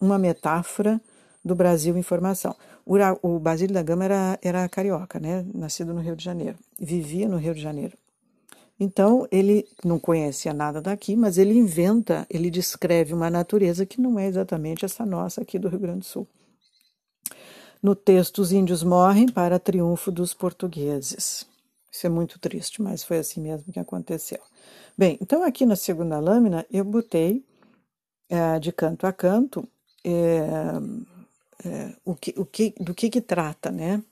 uma 0.00 0.18
metáfora 0.18 1.00
do 1.44 1.54
Brasil 1.54 1.96
em 1.96 2.02
formação. 2.02 2.54
O, 2.84 2.96
o 3.22 3.38
Basílio 3.38 3.72
da 3.72 3.82
Gama 3.82 4.04
era, 4.04 4.38
era 4.42 4.68
carioca, 4.68 5.18
né? 5.18 5.46
nascido 5.54 5.94
no 5.94 6.00
Rio 6.00 6.16
de 6.16 6.24
Janeiro, 6.24 6.58
vivia 6.78 7.28
no 7.28 7.36
Rio 7.36 7.54
de 7.54 7.62
Janeiro. 7.62 7.96
Então, 8.78 9.26
ele 9.30 9.66
não 9.82 9.98
conhecia 9.98 10.52
nada 10.52 10.82
daqui, 10.82 11.16
mas 11.16 11.38
ele 11.38 11.54
inventa, 11.54 12.26
ele 12.28 12.50
descreve 12.50 13.14
uma 13.14 13.30
natureza 13.30 13.86
que 13.86 14.00
não 14.00 14.18
é 14.18 14.26
exatamente 14.26 14.84
essa 14.84 15.06
nossa 15.06 15.40
aqui 15.40 15.58
do 15.58 15.68
Rio 15.68 15.80
Grande 15.80 16.00
do 16.00 16.04
Sul. 16.04 16.26
No 17.82 17.94
texto, 17.94 18.40
os 18.40 18.52
índios 18.52 18.82
morrem 18.82 19.28
para 19.28 19.58
triunfo 19.58 20.10
dos 20.10 20.34
portugueses. 20.34 21.46
Isso 21.90 22.06
é 22.06 22.10
muito 22.10 22.38
triste, 22.38 22.82
mas 22.82 23.02
foi 23.02 23.18
assim 23.18 23.40
mesmo 23.40 23.72
que 23.72 23.78
aconteceu. 23.78 24.40
Bem, 24.98 25.18
então 25.20 25.42
aqui 25.42 25.64
na 25.64 25.76
segunda 25.76 26.18
lâmina 26.18 26.66
eu 26.70 26.84
botei 26.84 27.44
é, 28.28 28.58
de 28.58 28.72
canto 28.72 29.06
a 29.06 29.12
canto 29.12 29.66
é, 30.04 30.38
é, 31.64 31.96
o 32.04 32.14
que, 32.14 32.34
o 32.36 32.44
que, 32.44 32.74
do 32.78 32.94
que, 32.94 33.08
que 33.08 33.20
trata, 33.20 33.70
né? 33.70 34.02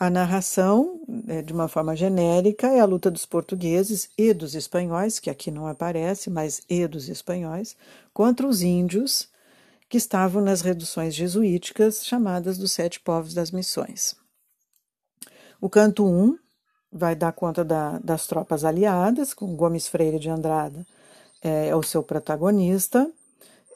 A 0.00 0.08
narração, 0.08 0.98
né, 1.06 1.42
de 1.42 1.52
uma 1.52 1.68
forma 1.68 1.94
genérica, 1.94 2.68
é 2.68 2.80
a 2.80 2.86
luta 2.86 3.10
dos 3.10 3.26
portugueses 3.26 4.08
e 4.16 4.32
dos 4.32 4.54
espanhóis, 4.54 5.18
que 5.18 5.28
aqui 5.28 5.50
não 5.50 5.66
aparece, 5.66 6.30
mas 6.30 6.62
e 6.70 6.86
dos 6.88 7.10
espanhóis, 7.10 7.76
contra 8.10 8.46
os 8.46 8.62
índios 8.62 9.28
que 9.90 9.98
estavam 9.98 10.42
nas 10.42 10.62
reduções 10.62 11.14
jesuíticas 11.14 12.06
chamadas 12.06 12.56
dos 12.56 12.72
Sete 12.72 12.98
Povos 12.98 13.34
das 13.34 13.50
Missões. 13.50 14.16
O 15.60 15.68
canto 15.68 16.06
1 16.06 16.08
um 16.08 16.38
vai 16.90 17.14
dar 17.14 17.32
conta 17.32 17.62
da, 17.62 17.98
das 17.98 18.26
tropas 18.26 18.64
aliadas, 18.64 19.34
com 19.34 19.54
Gomes 19.54 19.86
Freire 19.86 20.18
de 20.18 20.30
Andrada 20.30 20.86
é, 21.42 21.68
é 21.68 21.76
o 21.76 21.82
seu 21.82 22.02
protagonista, 22.02 23.10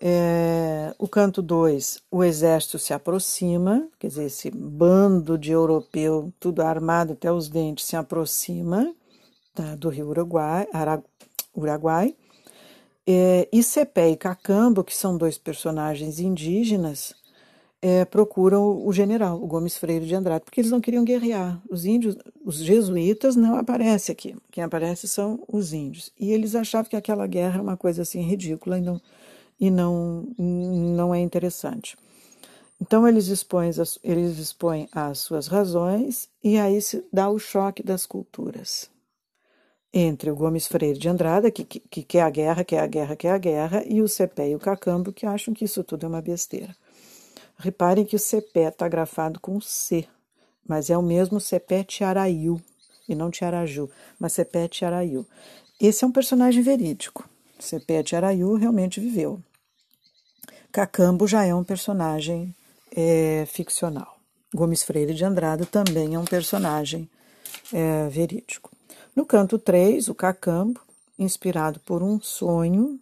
é, 0.01 0.95
o 0.99 1.09
canto 1.09 1.41
2, 1.41 2.03
o 2.11 2.23
exército 2.23 2.79
se 2.79 2.93
aproxima, 2.93 3.89
quer 3.99 4.09
dizer, 4.09 4.25
esse 4.25 4.51
bando 4.51 5.39
de 5.39 5.53
europeu, 5.53 6.33
tudo 6.39 6.63
armado 6.63 7.13
até 7.13 7.33
os 7.33 7.49
dentes, 7.49 7.87
se 7.87 7.97
aproxima 7.97 8.95
tá, 9.55 9.75
do 9.77 9.89
rio 9.89 10.09
Uruguai, 10.09 10.67
Uruguai. 11.57 12.15
É, 13.07 13.49
e 13.53 13.63
Cepé 13.63 14.11
e 14.11 14.17
Cacambo, 14.17 14.83
que 14.83 14.97
são 14.97 15.17
dois 15.17 15.37
personagens 15.37 16.19
indígenas, 16.19 17.15
é, 17.81 18.03
procuram 18.07 18.87
o 18.87 18.91
general, 18.95 19.43
o 19.43 19.47
Gomes 19.47 19.77
Freire 19.77 20.07
de 20.07 20.15
Andrade, 20.15 20.43
porque 20.43 20.59
eles 20.59 20.71
não 20.71 20.81
queriam 20.81 21.05
guerrear. 21.05 21.61
Os 21.69 21.85
índios, 21.85 22.17
os 22.43 22.57
jesuítas 22.57 23.37
não 23.37 23.57
aparecem 23.57 24.11
aqui. 24.11 24.35
Quem 24.51 24.65
aparece 24.65 25.07
são 25.07 25.45
os 25.47 25.75
índios. 25.75 26.11
E 26.19 26.33
eles 26.33 26.55
achavam 26.55 26.89
que 26.89 26.97
aquela 26.97 27.27
guerra 27.27 27.55
era 27.55 27.63
uma 27.63 27.77
coisa 27.77 28.01
assim 28.01 28.23
ridícula 28.23 28.79
e 28.79 28.81
não 28.81 28.99
e 29.59 29.71
não, 29.71 30.27
não 30.39 31.15
é 31.15 31.21
interessante. 31.21 31.97
Então 32.81 33.07
eles 33.07 33.29
expõem, 33.29 33.71
as, 33.71 33.99
eles 34.03 34.39
expõem 34.39 34.89
as 34.93 35.19
suas 35.19 35.47
razões 35.47 36.29
e 36.43 36.59
aí 36.59 36.81
se 36.83 37.05
dá 37.13 37.29
o 37.29 37.39
choque 37.39 37.83
das 37.83 38.05
culturas. 38.05 38.91
Entre 39.93 40.29
o 40.31 40.35
Gomes 40.35 40.67
Freire 40.67 40.99
de 40.99 41.09
Andrada, 41.09 41.51
que, 41.51 41.65
que, 41.65 41.79
que 41.79 42.03
quer 42.03 42.23
a 42.23 42.31
guerra, 42.31 42.65
quer 42.65 42.81
a 42.81 42.87
guerra, 42.87 43.15
quer 43.15 43.31
a 43.31 43.39
guerra, 43.39 43.85
e 43.87 44.03
o 44.03 44.09
Cepé 44.09 44.51
e 44.51 44.57
o 44.57 44.59
Cacambo, 44.59 45.13
que 45.13 45.25
acham 45.25 45.55
que 45.55 45.65
isso 45.65 45.85
tudo 45.85 46.05
é 46.05 46.09
uma 46.09 46.21
besteira. 46.21 46.75
Reparem 47.57 48.05
que 48.05 48.17
o 48.17 48.19
Cepé 48.19 48.69
está 48.69 48.89
grafado 48.89 49.39
com 49.39 49.61
C, 49.61 50.05
mas 50.67 50.91
é 50.91 50.99
o 50.99 51.03
mesmo 51.03 51.39
Cepé 51.39 51.85
Tiaraiu, 51.85 52.61
e 53.09 53.15
não 53.15 53.31
Tiaraju, 53.31 53.89
mas 54.19 54.33
Cepé 54.33 54.67
Tiaraiu. 54.67 55.25
Esse 55.81 56.05
é 56.05 56.07
um 56.09 56.13
personagem 56.13 56.63
verídico. 56.63 57.29
Cepete 57.59 58.17
Araiu 58.17 58.55
realmente 58.55 59.01
viveu. 59.01 59.41
Cacambo 60.73 61.27
já 61.27 61.45
é 61.45 61.55
um 61.55 61.65
personagem 61.65 62.55
é, 62.95 63.45
ficcional. 63.47 64.19
Gomes 64.55 64.83
Freire 64.83 65.15
de 65.15 65.25
Andrade 65.25 65.67
também 65.67 66.15
é 66.15 66.19
um 66.19 66.25
personagem 66.25 67.09
é, 67.73 68.09
verídico. 68.09 68.71
No 69.15 69.25
canto 69.25 69.59
3, 69.59 70.09
o 70.09 70.15
Cacambo, 70.15 70.81
inspirado 71.19 71.79
por 71.81 72.03
um 72.03 72.21
sonho, 72.21 72.99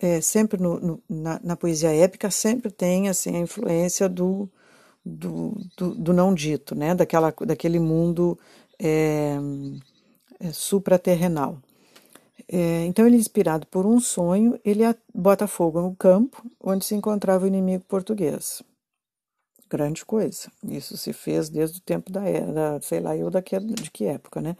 é, 0.00 0.20
sempre 0.20 0.60
no, 0.60 0.78
no, 0.78 1.02
na, 1.08 1.40
na, 1.42 1.56
poesia 1.56 1.92
épica, 1.94 2.30
sempre 2.30 2.70
tem 2.70 3.08
assim, 3.08 3.36
a 3.36 3.40
influência 3.40 4.08
do, 4.08 4.48
do, 5.04 5.56
do, 5.76 5.94
do 5.94 6.12
não 6.12 6.34
dito, 6.34 6.74
né? 6.74 6.94
Daquela, 6.94 7.34
daquele 7.46 7.80
mundo 7.80 8.38
é, 8.78 9.36
é, 10.38 10.52
supraterrenal. 10.52 11.58
É, 12.50 12.84
então, 12.86 13.06
ele, 13.06 13.16
inspirado 13.16 13.66
por 13.66 13.84
um 13.84 14.00
sonho, 14.00 14.58
ele 14.64 14.82
bota 15.14 15.46
fogo 15.46 15.82
no 15.82 15.94
campo 15.94 16.42
onde 16.62 16.84
se 16.84 16.94
encontrava 16.94 17.44
o 17.44 17.48
inimigo 17.48 17.84
português. 17.86 18.62
Grande 19.68 20.04
coisa. 20.04 20.50
Isso 20.66 20.96
se 20.96 21.12
fez 21.12 21.50
desde 21.50 21.78
o 21.78 21.82
tempo 21.82 22.10
da 22.10 22.26
era, 22.26 22.80
sei 22.80 23.00
lá 23.00 23.14
eu 23.14 23.30
daqui, 23.30 23.58
de 23.58 23.90
que 23.90 24.06
época, 24.06 24.40
né? 24.40 24.56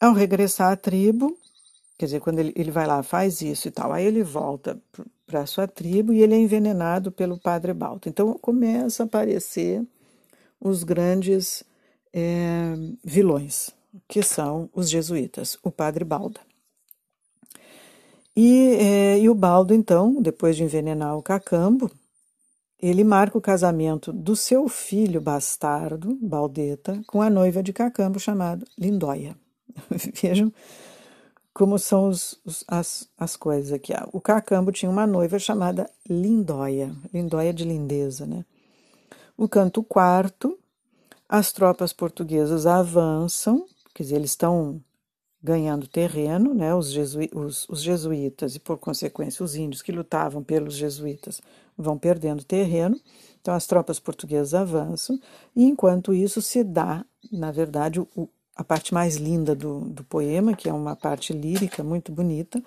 Ao 0.00 0.14
regressar 0.14 0.72
à 0.72 0.76
tribo, 0.76 1.36
quer 1.98 2.06
dizer, 2.06 2.20
quando 2.20 2.38
ele, 2.38 2.52
ele 2.56 2.70
vai 2.70 2.86
lá, 2.86 3.02
faz 3.02 3.42
isso 3.42 3.68
e 3.68 3.70
tal, 3.70 3.92
aí 3.92 4.06
ele 4.06 4.22
volta 4.22 4.80
para 5.26 5.40
a 5.40 5.46
sua 5.46 5.66
tribo 5.66 6.12
e 6.12 6.22
ele 6.22 6.34
é 6.34 6.38
envenenado 6.38 7.12
pelo 7.12 7.38
padre 7.38 7.74
Balto. 7.74 8.08
Então 8.08 8.32
começa 8.38 9.02
a 9.02 9.06
aparecer 9.06 9.84
os 10.60 10.84
grandes 10.84 11.62
é, 12.14 12.74
vilões, 13.04 13.70
que 14.08 14.22
são 14.22 14.68
os 14.72 14.88
jesuítas, 14.88 15.58
o 15.62 15.70
padre 15.70 16.04
Balda. 16.04 16.40
E, 18.36 18.76
é, 18.78 19.18
e 19.18 19.28
o 19.28 19.34
Baldo, 19.34 19.72
então, 19.72 20.20
depois 20.20 20.56
de 20.56 20.62
envenenar 20.62 21.16
o 21.16 21.22
Cacambo, 21.22 21.90
ele 22.80 23.02
marca 23.02 23.38
o 23.38 23.40
casamento 23.40 24.12
do 24.12 24.36
seu 24.36 24.68
filho 24.68 25.20
bastardo, 25.20 26.18
Baldeta, 26.20 27.00
com 27.06 27.22
a 27.22 27.30
noiva 27.30 27.62
de 27.62 27.72
Cacambo 27.72 28.20
chamada 28.20 28.66
Lindóia. 28.78 29.36
Vejam 30.22 30.52
como 31.56 31.78
são 31.78 32.10
os, 32.10 32.38
os, 32.44 32.62
as, 32.68 33.08
as 33.18 33.34
coisas 33.34 33.72
aqui. 33.72 33.94
O 34.12 34.20
Cacambo 34.20 34.70
tinha 34.70 34.90
uma 34.90 35.06
noiva 35.06 35.38
chamada 35.38 35.90
Lindóia, 36.06 36.94
Lindóia 37.14 37.50
de 37.50 37.64
lindeza, 37.64 38.26
né? 38.26 38.44
O 39.38 39.48
canto 39.48 39.82
quarto, 39.82 40.58
as 41.26 41.52
tropas 41.52 41.94
portuguesas 41.94 42.66
avançam, 42.66 43.64
quer 43.96 44.02
dizer, 44.02 44.16
eles 44.16 44.32
estão 44.32 44.78
ganhando 45.42 45.86
terreno, 45.86 46.52
né? 46.52 46.74
Os, 46.74 46.94
os, 47.32 47.66
os 47.68 47.82
jesuítas 47.82 48.54
e, 48.54 48.60
por 48.60 48.76
consequência, 48.76 49.42
os 49.42 49.56
índios 49.56 49.80
que 49.80 49.90
lutavam 49.90 50.44
pelos 50.44 50.74
jesuítas 50.74 51.40
vão 51.78 51.96
perdendo 51.96 52.44
terreno. 52.44 53.00
Então, 53.40 53.54
as 53.54 53.66
tropas 53.66 53.98
portuguesas 53.98 54.52
avançam, 54.52 55.18
e 55.54 55.64
enquanto 55.64 56.12
isso 56.12 56.42
se 56.42 56.62
dá, 56.62 57.06
na 57.32 57.50
verdade, 57.50 58.00
o, 58.00 58.28
a 58.54 58.62
parte 58.62 58.92
mais 58.92 59.16
linda 59.16 59.54
do, 59.54 59.80
do 59.80 60.04
poema, 60.04 60.54
que 60.54 60.68
é 60.68 60.72
uma 60.72 60.94
parte 60.94 61.32
lírica 61.32 61.82
muito 61.82 62.12
bonita, 62.12 62.62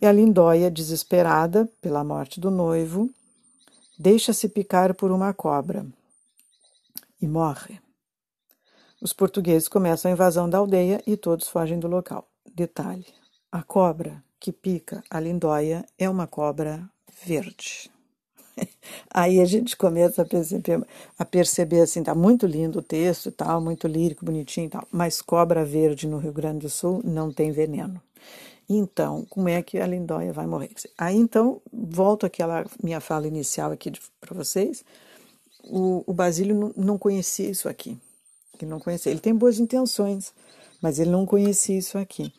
e 0.00 0.06
a 0.06 0.12
Lindóia, 0.12 0.70
desesperada 0.70 1.68
pela 1.82 2.02
morte 2.02 2.40
do 2.40 2.50
noivo, 2.50 3.10
deixa-se 3.98 4.48
picar 4.48 4.94
por 4.94 5.10
uma 5.10 5.34
cobra 5.34 5.84
e 7.20 7.26
morre. 7.26 7.81
Os 9.02 9.12
portugueses 9.12 9.66
começam 9.66 10.08
a 10.08 10.12
invasão 10.12 10.48
da 10.48 10.58
aldeia 10.58 11.02
e 11.04 11.16
todos 11.16 11.48
fogem 11.48 11.76
do 11.76 11.88
local. 11.88 12.28
Detalhe: 12.54 13.04
a 13.50 13.60
cobra 13.60 14.22
que 14.38 14.52
pica 14.52 15.02
a 15.10 15.18
Lindóia 15.18 15.84
é 15.98 16.08
uma 16.08 16.28
cobra 16.28 16.88
verde. 17.26 17.90
Aí 19.12 19.40
a 19.40 19.44
gente 19.44 19.76
começa 19.76 20.22
a 20.22 20.24
perceber, 20.24 20.86
a 21.18 21.24
perceber 21.24 21.80
assim, 21.80 22.04
tá 22.04 22.14
muito 22.14 22.46
lindo 22.46 22.78
o 22.78 22.82
texto 22.82 23.30
e 23.30 23.32
tal, 23.32 23.60
muito 23.60 23.88
lírico, 23.88 24.24
bonitinho 24.24 24.66
e 24.66 24.70
tal, 24.70 24.86
mas 24.92 25.20
cobra 25.20 25.64
verde 25.64 26.06
no 26.06 26.18
Rio 26.18 26.32
Grande 26.32 26.60
do 26.60 26.70
Sul 26.70 27.00
não 27.02 27.32
tem 27.32 27.50
veneno. 27.50 28.00
Então, 28.68 29.26
como 29.28 29.48
é 29.48 29.60
que 29.64 29.78
a 29.78 29.86
lindóia 29.86 30.32
vai 30.32 30.46
morrer? 30.46 30.70
Aí 30.96 31.16
então, 31.16 31.60
volto 31.72 32.24
àquela 32.24 32.64
minha 32.80 33.00
fala 33.00 33.26
inicial 33.26 33.72
aqui 33.72 33.90
para 34.20 34.32
vocês. 34.32 34.84
O, 35.64 36.04
o 36.06 36.12
Basílio 36.12 36.54
não, 36.54 36.72
não 36.76 36.98
conhecia 36.98 37.50
isso 37.50 37.68
aqui. 37.68 37.98
Ele 38.64 38.70
não 38.70 38.80
conhecia. 38.80 39.10
Ele 39.10 39.20
tem 39.20 39.34
boas 39.34 39.58
intenções, 39.58 40.32
mas 40.80 40.98
ele 40.98 41.10
não 41.10 41.26
conhecia 41.26 41.78
isso 41.78 41.98
aqui. 41.98 42.32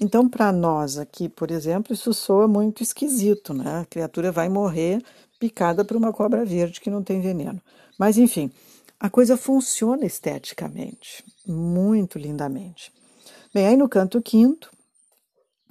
Então, 0.00 0.28
para 0.28 0.52
nós 0.52 0.98
aqui, 0.98 1.28
por 1.28 1.50
exemplo, 1.50 1.92
isso 1.92 2.14
soa 2.14 2.46
muito 2.46 2.82
esquisito, 2.82 3.52
né? 3.52 3.80
A 3.80 3.84
criatura 3.84 4.30
vai 4.30 4.48
morrer 4.48 5.02
picada 5.38 5.84
por 5.84 5.96
uma 5.96 6.12
cobra 6.12 6.44
verde 6.44 6.80
que 6.80 6.90
não 6.90 7.02
tem 7.02 7.20
veneno. 7.20 7.60
Mas, 7.98 8.16
enfim, 8.16 8.50
a 9.00 9.10
coisa 9.10 9.36
funciona 9.36 10.04
esteticamente, 10.04 11.24
muito 11.46 12.18
lindamente. 12.18 12.92
Bem, 13.52 13.66
aí 13.66 13.76
no 13.76 13.88
canto 13.88 14.20
quinto, 14.20 14.70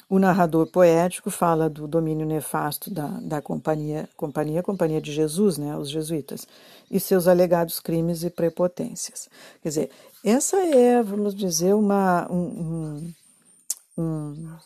o 0.09 0.19
narrador 0.19 0.67
poético 0.67 1.29
fala 1.29 1.69
do 1.69 1.87
domínio 1.87 2.25
nefasto 2.25 2.89
da, 2.89 3.07
da 3.07 3.41
companhia, 3.41 4.07
companhia, 4.15 4.63
companhia 4.63 5.01
de 5.01 5.11
Jesus, 5.11 5.57
né, 5.57 5.75
os 5.75 5.89
jesuítas, 5.89 6.47
e 6.89 6.99
seus 6.99 7.27
alegados 7.27 7.79
crimes 7.79 8.23
e 8.23 8.29
prepotências. 8.29 9.29
Quer 9.61 9.69
dizer, 9.69 9.91
essa 10.23 10.57
é, 10.57 11.03
vamos 11.03 11.35
dizer, 11.35 11.73
uma, 11.75 12.31
um, 12.31 13.13
um, 13.97 14.01
um, 14.01 14.57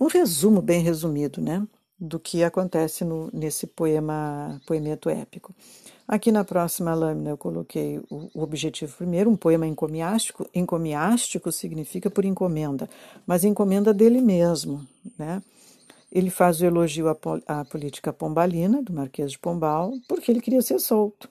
um 0.00 0.06
resumo 0.06 0.60
bem 0.60 0.82
resumido, 0.82 1.40
né? 1.40 1.66
Do 1.98 2.18
que 2.20 2.44
acontece 2.44 3.04
no, 3.04 3.28
nesse 3.32 3.66
poema, 3.66 4.60
poemeto 4.66 5.10
épico. 5.10 5.54
Aqui 6.06 6.32
na 6.32 6.42
próxima 6.42 6.94
lâmina 6.94 7.30
eu 7.30 7.36
coloquei 7.36 7.98
o, 8.08 8.30
o, 8.32 8.42
objetivo 8.42 8.96
primeiro, 8.96 9.28
um 9.28 9.36
poema 9.36 9.66
encomiástico. 9.66 10.48
Encomiástico 10.54 11.52
significa 11.52 12.08
por 12.08 12.24
encomenda, 12.24 12.88
mas 13.26 13.44
encomenda 13.44 13.92
dele 13.92 14.22
mesmo. 14.22 14.86
Né? 15.18 15.42
Ele 16.10 16.30
faz 16.30 16.60
o 16.60 16.64
elogio 16.64 17.08
à, 17.08 17.16
à 17.46 17.64
política 17.64 18.12
pombalina, 18.12 18.82
do 18.82 18.92
Marquês 18.92 19.32
de 19.32 19.38
Pombal, 19.38 19.92
porque 20.08 20.30
ele 20.30 20.40
queria 20.40 20.62
ser 20.62 20.78
solto. 20.78 21.28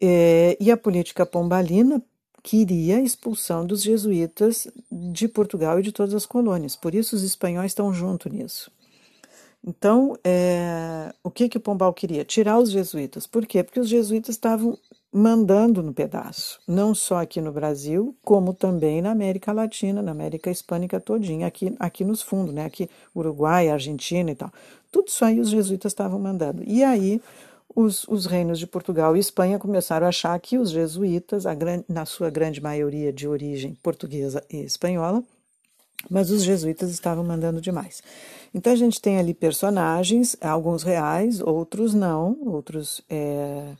É, 0.00 0.56
e 0.58 0.68
a 0.68 0.76
política 0.76 1.24
pombalina 1.24 2.02
queria 2.42 2.96
a 2.96 3.00
expulsão 3.00 3.64
dos 3.64 3.82
jesuítas 3.82 4.66
de 4.90 5.28
Portugal 5.28 5.78
e 5.78 5.82
de 5.82 5.92
todas 5.92 6.14
as 6.14 6.26
colônias. 6.26 6.74
Por 6.74 6.92
isso 6.92 7.14
os 7.14 7.22
espanhóis 7.22 7.70
estão 7.70 7.94
junto 7.94 8.28
nisso. 8.28 8.72
Então, 9.64 10.16
é, 10.24 11.14
o 11.22 11.30
que, 11.30 11.48
que 11.48 11.58
Pombal 11.58 11.92
queria? 11.94 12.24
Tirar 12.24 12.58
os 12.58 12.70
jesuítas. 12.70 13.26
Por 13.26 13.46
quê? 13.46 13.62
Porque 13.62 13.78
os 13.78 13.88
jesuítas 13.88 14.34
estavam 14.34 14.76
mandando 15.12 15.82
no 15.82 15.92
pedaço, 15.92 16.58
não 16.66 16.94
só 16.94 17.20
aqui 17.20 17.38
no 17.38 17.52
Brasil, 17.52 18.16
como 18.24 18.54
também 18.54 19.02
na 19.02 19.10
América 19.10 19.52
Latina, 19.52 20.00
na 20.00 20.10
América 20.10 20.50
Hispânica 20.50 20.98
todinha, 20.98 21.46
aqui, 21.46 21.76
aqui 21.78 22.02
nos 22.02 22.22
fundos, 22.22 22.54
né? 22.54 22.64
aqui 22.64 22.88
Uruguai, 23.14 23.68
Argentina 23.68 24.30
e 24.30 24.34
tal. 24.34 24.50
Tudo 24.90 25.08
isso 25.08 25.22
aí 25.22 25.38
os 25.38 25.50
jesuítas 25.50 25.92
estavam 25.92 26.18
mandando. 26.18 26.62
E 26.66 26.82
aí 26.82 27.20
os, 27.74 28.04
os 28.08 28.24
reinos 28.24 28.58
de 28.58 28.66
Portugal 28.66 29.14
e 29.14 29.20
Espanha 29.20 29.58
começaram 29.58 30.06
a 30.06 30.08
achar 30.08 30.38
que 30.40 30.56
os 30.56 30.70
jesuítas, 30.70 31.44
a, 31.44 31.54
na 31.86 32.06
sua 32.06 32.30
grande 32.30 32.62
maioria 32.62 33.12
de 33.12 33.28
origem 33.28 33.76
portuguesa 33.82 34.42
e 34.50 34.62
espanhola, 34.62 35.22
mas 36.10 36.30
os 36.30 36.42
jesuítas 36.42 36.90
estavam 36.90 37.22
mandando 37.22 37.60
demais. 37.60 38.02
Então 38.54 38.72
a 38.72 38.76
gente 38.76 39.00
tem 39.00 39.18
ali 39.18 39.32
personagens, 39.32 40.36
alguns 40.40 40.82
reais, 40.82 41.40
outros 41.40 41.94
não, 41.94 42.36
outros 42.44 43.00
é, 43.08 43.74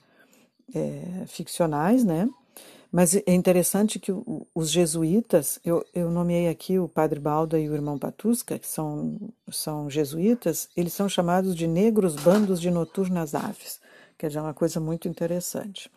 é, 0.74 1.24
ficcionais, 1.26 2.04
né? 2.04 2.28
Mas 2.90 3.16
é 3.16 3.32
interessante 3.32 3.98
que 3.98 4.12
os 4.54 4.70
jesuítas, 4.70 5.58
eu, 5.64 5.82
eu 5.94 6.10
nomeei 6.10 6.48
aqui 6.48 6.78
o 6.78 6.86
Padre 6.86 7.18
Balda 7.18 7.58
e 7.58 7.66
o 7.66 7.74
irmão 7.74 7.98
Patusca, 7.98 8.58
que 8.58 8.68
são, 8.68 9.18
são 9.50 9.88
jesuítas, 9.88 10.68
eles 10.76 10.92
são 10.92 11.08
chamados 11.08 11.56
de 11.56 11.66
negros 11.66 12.14
bandos 12.16 12.60
de 12.60 12.70
noturnas 12.70 13.34
aves, 13.34 13.80
que 14.18 14.26
é 14.26 14.40
uma 14.40 14.52
coisa 14.52 14.78
muito 14.78 15.08
interessante. 15.08 15.90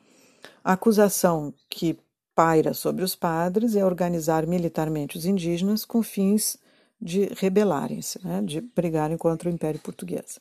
A 0.64 0.74
acusação 0.74 1.54
que 1.70 2.00
paira 2.34 2.74
sobre 2.74 3.04
os 3.04 3.14
padres 3.14 3.76
é 3.76 3.84
organizar 3.84 4.48
militarmente 4.48 5.18
os 5.18 5.26
indígenas 5.26 5.84
com 5.84 6.02
fins 6.02 6.58
de 7.06 7.30
rebelarem-se, 7.36 8.20
né, 8.26 8.42
de 8.42 8.60
brigarem 8.60 9.16
contra 9.16 9.48
o 9.48 9.54
Império 9.54 9.80
Português. 9.80 10.40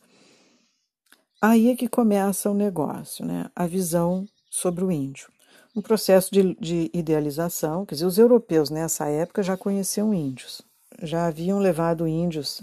Aí 1.41 1.71
é 1.71 1.77
que 1.77 1.89
começa 1.89 2.51
o 2.51 2.55
negócio, 2.55 3.27
né, 3.27 3.51
a 3.55 3.67
visão 3.67 4.27
sobre 4.51 4.83
o 4.83 4.91
índio. 4.91 5.29
Um 5.77 5.83
processo 5.83 6.33
de, 6.33 6.55
de 6.55 6.91
idealização, 6.95 7.85
quer 7.85 7.97
dizer, 7.97 8.07
os 8.07 8.17
europeus 8.17 8.71
nessa 8.71 9.07
época 9.09 9.43
já 9.43 9.59
conheciam 9.59 10.15
índios, 10.15 10.63
já 11.03 11.27
haviam 11.27 11.59
levado 11.59 12.09
índios 12.09 12.63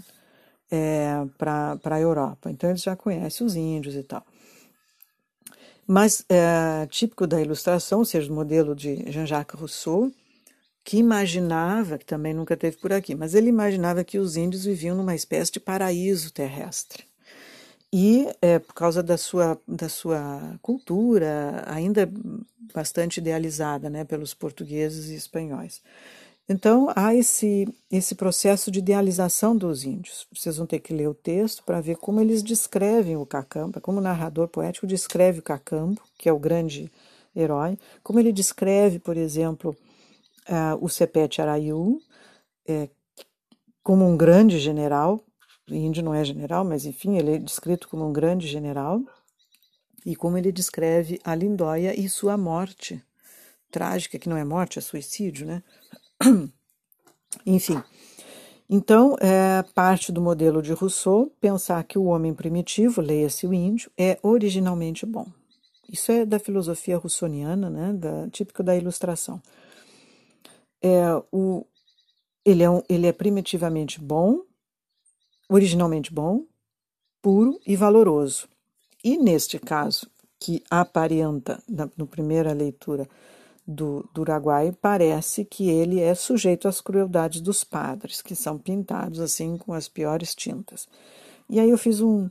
é, 0.68 1.24
para 1.38 1.78
a 1.84 2.00
Europa, 2.00 2.50
então 2.50 2.70
eles 2.70 2.82
já 2.82 2.96
conhecem 2.96 3.46
os 3.46 3.54
índios 3.54 3.94
e 3.94 4.02
tal. 4.02 4.24
Mas 5.86 6.24
é, 6.28 6.86
típico 6.86 7.24
da 7.24 7.40
ilustração, 7.40 8.00
ou 8.00 8.04
seja, 8.04 8.32
o 8.32 8.34
modelo 8.34 8.74
de 8.74 9.08
Jean-Jacques 9.12 9.60
Rousseau, 9.60 10.10
que 10.84 10.96
imaginava, 10.96 11.98
que 11.98 12.04
também 12.04 12.34
nunca 12.34 12.56
teve 12.56 12.76
por 12.76 12.92
aqui, 12.92 13.14
mas 13.14 13.34
ele 13.34 13.48
imaginava 13.48 14.04
que 14.04 14.18
os 14.18 14.36
índios 14.36 14.64
viviam 14.64 14.96
numa 14.96 15.14
espécie 15.14 15.52
de 15.52 15.60
paraíso 15.60 16.32
terrestre. 16.32 17.04
E 17.92 18.26
é, 18.40 18.58
por 18.58 18.74
causa 18.74 19.02
da 19.02 19.18
sua, 19.18 19.60
da 19.68 19.88
sua 19.88 20.58
cultura, 20.62 21.62
ainda 21.66 22.10
bastante 22.74 23.18
idealizada 23.18 23.90
né, 23.90 24.02
pelos 24.02 24.32
portugueses 24.32 25.10
e 25.10 25.14
espanhóis. 25.14 25.82
Então, 26.48 26.90
há 26.96 27.14
esse, 27.14 27.68
esse 27.90 28.14
processo 28.14 28.70
de 28.70 28.80
idealização 28.80 29.56
dos 29.56 29.84
índios. 29.84 30.26
Vocês 30.34 30.56
vão 30.56 30.66
ter 30.66 30.80
que 30.80 30.92
ler 30.92 31.08
o 31.08 31.14
texto 31.14 31.62
para 31.64 31.80
ver 31.80 31.96
como 31.96 32.20
eles 32.20 32.42
descrevem 32.42 33.16
o 33.16 33.26
Cacambo, 33.26 33.80
como 33.80 33.98
o 33.98 34.02
narrador 34.02 34.48
poético 34.48 34.86
descreve 34.86 35.38
o 35.38 35.42
Cacambo, 35.42 36.00
que 36.18 36.28
é 36.28 36.32
o 36.32 36.38
grande 36.38 36.90
herói, 37.34 37.78
como 38.02 38.18
ele 38.18 38.32
descreve, 38.32 38.98
por 38.98 39.16
exemplo, 39.16 39.76
uh, 40.48 40.76
o 40.80 40.88
Sepete 40.88 41.40
Araiu 41.40 42.00
é, 42.66 42.88
como 43.82 44.06
um 44.06 44.16
grande 44.16 44.58
general. 44.58 45.20
Índio 45.68 46.02
não 46.02 46.14
é 46.14 46.24
general, 46.24 46.64
mas 46.64 46.84
enfim, 46.84 47.16
ele 47.16 47.36
é 47.36 47.38
descrito 47.38 47.88
como 47.88 48.06
um 48.06 48.12
grande 48.12 48.46
general. 48.46 49.00
E 50.04 50.16
como 50.16 50.36
ele 50.36 50.50
descreve 50.50 51.20
a 51.24 51.34
Lindóia 51.34 51.98
e 51.98 52.08
sua 52.08 52.36
morte 52.36 53.02
trágica, 53.70 54.18
que 54.18 54.28
não 54.28 54.36
é 54.36 54.44
morte, 54.44 54.78
é 54.78 54.82
suicídio, 54.82 55.46
né? 55.46 55.62
Enfim, 57.46 57.82
então, 58.74 59.16
é 59.20 59.62
parte 59.74 60.10
do 60.10 60.22
modelo 60.22 60.62
de 60.62 60.72
Rousseau 60.72 61.30
pensar 61.38 61.84
que 61.84 61.98
o 61.98 62.04
homem 62.04 62.32
primitivo, 62.32 63.02
leia-se 63.02 63.46
o 63.46 63.52
índio, 63.52 63.90
é 63.98 64.18
originalmente 64.22 65.04
bom. 65.04 65.26
Isso 65.92 66.10
é 66.10 66.24
da 66.24 66.38
filosofia 66.38 66.96
russoniana, 66.96 67.68
né, 67.68 67.92
da, 67.92 68.30
típico 68.30 68.62
da 68.62 68.74
ilustração. 68.74 69.42
É, 70.82 71.14
o, 71.30 71.64
ele, 72.44 72.62
é 72.62 72.70
um, 72.70 72.82
ele 72.88 73.06
é 73.06 73.12
primitivamente 73.12 74.00
bom 74.00 74.42
originalmente 75.52 76.12
bom, 76.12 76.46
puro 77.20 77.60
e 77.66 77.76
valoroso. 77.76 78.48
E 79.04 79.18
neste 79.18 79.58
caso, 79.58 80.10
que 80.40 80.62
aparenta, 80.70 81.62
na, 81.68 81.88
na 81.96 82.06
primeira 82.06 82.52
leitura 82.52 83.06
do, 83.66 84.08
do 84.14 84.22
Uruguai, 84.22 84.72
parece 84.80 85.44
que 85.44 85.68
ele 85.68 86.00
é 86.00 86.14
sujeito 86.14 86.66
às 86.66 86.80
crueldades 86.80 87.40
dos 87.40 87.62
padres, 87.62 88.22
que 88.22 88.34
são 88.34 88.58
pintados 88.58 89.20
assim 89.20 89.58
com 89.58 89.74
as 89.74 89.88
piores 89.88 90.34
tintas. 90.34 90.88
E 91.50 91.60
aí 91.60 91.68
eu 91.68 91.78
fiz 91.78 92.00
um, 92.00 92.30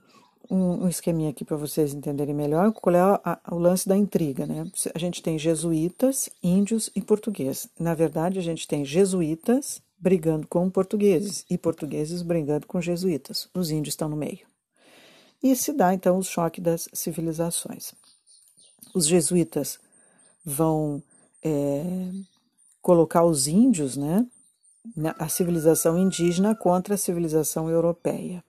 um, 0.52 0.84
um 0.84 0.88
esqueminha 0.90 1.30
aqui 1.30 1.46
para 1.46 1.56
vocês 1.56 1.94
entenderem 1.94 2.36
melhor 2.36 2.74
qual 2.74 2.94
é 2.94 3.00
a, 3.00 3.22
a, 3.24 3.56
o 3.56 3.58
lance 3.58 3.88
da 3.88 3.96
intriga, 3.96 4.46
né? 4.46 4.70
A 4.94 5.00
gente 5.00 5.24
tem 5.24 5.40
jesuítas, 5.40 6.30
índios 6.44 6.92
e 6.94 7.02
portugueses. 7.02 7.70
Na 7.80 7.94
verdade, 7.94 8.38
a 8.38 8.42
gente 8.42 8.68
tem 8.68 8.84
jesuítas 8.84 9.82
brigando 9.98 10.46
com 10.48 10.70
portugueses 10.70 11.46
e 11.50 11.58
portugueses 11.58 12.22
brigando 12.22 12.68
com 12.68 12.82
jesuítas. 12.82 13.48
Os 13.54 13.72
índios 13.72 13.94
estão 13.94 14.10
no 14.10 14.18
meio. 14.18 14.46
E 15.42 15.56
se 15.56 15.72
dá 15.72 15.94
então 15.94 16.18
o 16.18 16.24
choque 16.24 16.60
das 16.60 16.90
civilizações. 16.94 17.94
Os 18.94 19.08
jesuítas 19.08 19.80
vão 20.44 21.02
é, 21.42 22.12
colocar 22.82 23.24
os 23.24 23.48
índios, 23.48 23.96
né, 23.96 24.28
a 25.18 25.30
civilização 25.30 25.98
indígena 25.98 26.54
contra 26.56 26.96
a 26.96 26.98
civilização 26.98 27.70
europeia. 27.70 28.44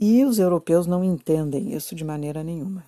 E 0.00 0.24
os 0.24 0.38
europeus 0.38 0.86
não 0.86 1.02
entendem 1.02 1.74
isso 1.74 1.94
de 1.94 2.04
maneira 2.04 2.44
nenhuma. 2.44 2.84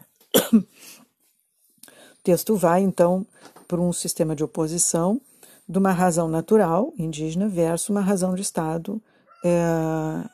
O 0.52 0.62
texto 2.22 2.54
vai, 2.56 2.82
então, 2.82 3.26
para 3.66 3.80
um 3.80 3.92
sistema 3.92 4.36
de 4.36 4.44
oposição 4.44 5.20
de 5.68 5.78
uma 5.78 5.92
razão 5.92 6.28
natural 6.28 6.92
indígena 6.98 7.48
versus 7.48 7.88
uma 7.88 8.00
razão 8.00 8.34
de 8.34 8.42
Estado 8.42 9.00
é, 9.44 10.28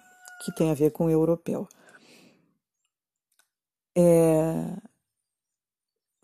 que 0.44 0.52
tem 0.52 0.70
a 0.70 0.74
ver 0.74 0.90
com 0.90 1.06
o 1.06 1.10
europeu. 1.10 1.68
É, 3.96 4.76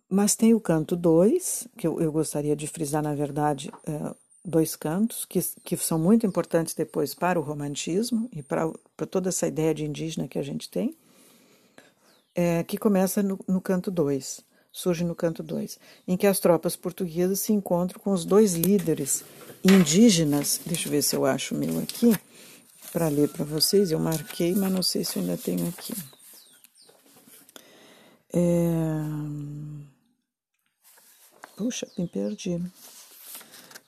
mas 0.08 0.36
tem 0.36 0.52
o 0.52 0.60
canto 0.60 0.94
2, 0.94 1.68
que 1.76 1.86
eu, 1.86 1.98
eu, 2.00 2.12
gostaria 2.12 2.54
de 2.54 2.66
frisar, 2.66 3.02
na 3.02 3.14
verdade, 3.14 3.70
é, 3.86 4.14
dois 4.44 4.74
cantos 4.74 5.24
que, 5.24 5.40
que 5.64 5.76
são 5.76 5.98
muito 5.98 6.26
importantes 6.26 6.74
depois 6.74 7.14
para 7.14 7.38
o 7.38 7.42
romantismo 7.42 8.28
e 8.32 8.42
para, 8.42 8.70
para 8.96 9.06
toda 9.06 9.28
essa 9.28 9.46
ideia 9.46 9.74
de 9.74 9.84
indígena 9.84 10.26
que 10.26 10.38
a 10.38 10.42
gente 10.42 10.68
tem, 10.68 10.96
é, 12.34 12.62
que 12.64 12.76
começa 12.76 13.22
no, 13.22 13.38
no 13.46 13.60
canto 13.60 13.90
2, 13.90 14.44
surge 14.72 15.04
no 15.04 15.14
canto 15.14 15.42
2, 15.42 15.78
em 16.08 16.16
que 16.16 16.26
as 16.26 16.40
tropas 16.40 16.74
portuguesas 16.74 17.40
se 17.40 17.52
encontram 17.52 18.00
com 18.00 18.10
os 18.10 18.24
dois 18.24 18.54
líderes 18.54 19.24
indígenas. 19.62 20.60
Deixa 20.64 20.88
eu 20.88 20.92
ver 20.92 21.02
se 21.02 21.14
eu 21.14 21.24
acho 21.24 21.54
o 21.54 21.58
meu 21.58 21.78
aqui 21.78 22.12
para 22.92 23.08
ler 23.08 23.28
para 23.28 23.44
vocês. 23.44 23.90
Eu 23.90 24.00
marquei, 24.00 24.54
mas 24.54 24.72
não 24.72 24.82
sei 24.82 25.04
se 25.04 25.16
eu 25.16 25.22
ainda 25.22 25.36
tenho 25.36 25.68
aqui. 25.68 25.94
É... 28.32 29.02
Puxa, 31.56 31.86
me 31.98 32.08
perdi. 32.08 32.60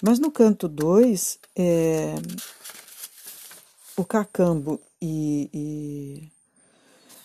Mas 0.02 0.18
no 0.18 0.30
canto 0.30 0.68
2, 0.68 1.38
é, 1.57 2.14
o 3.96 4.04
cacambo 4.04 4.80
e, 5.00 5.50
e, 5.52 6.33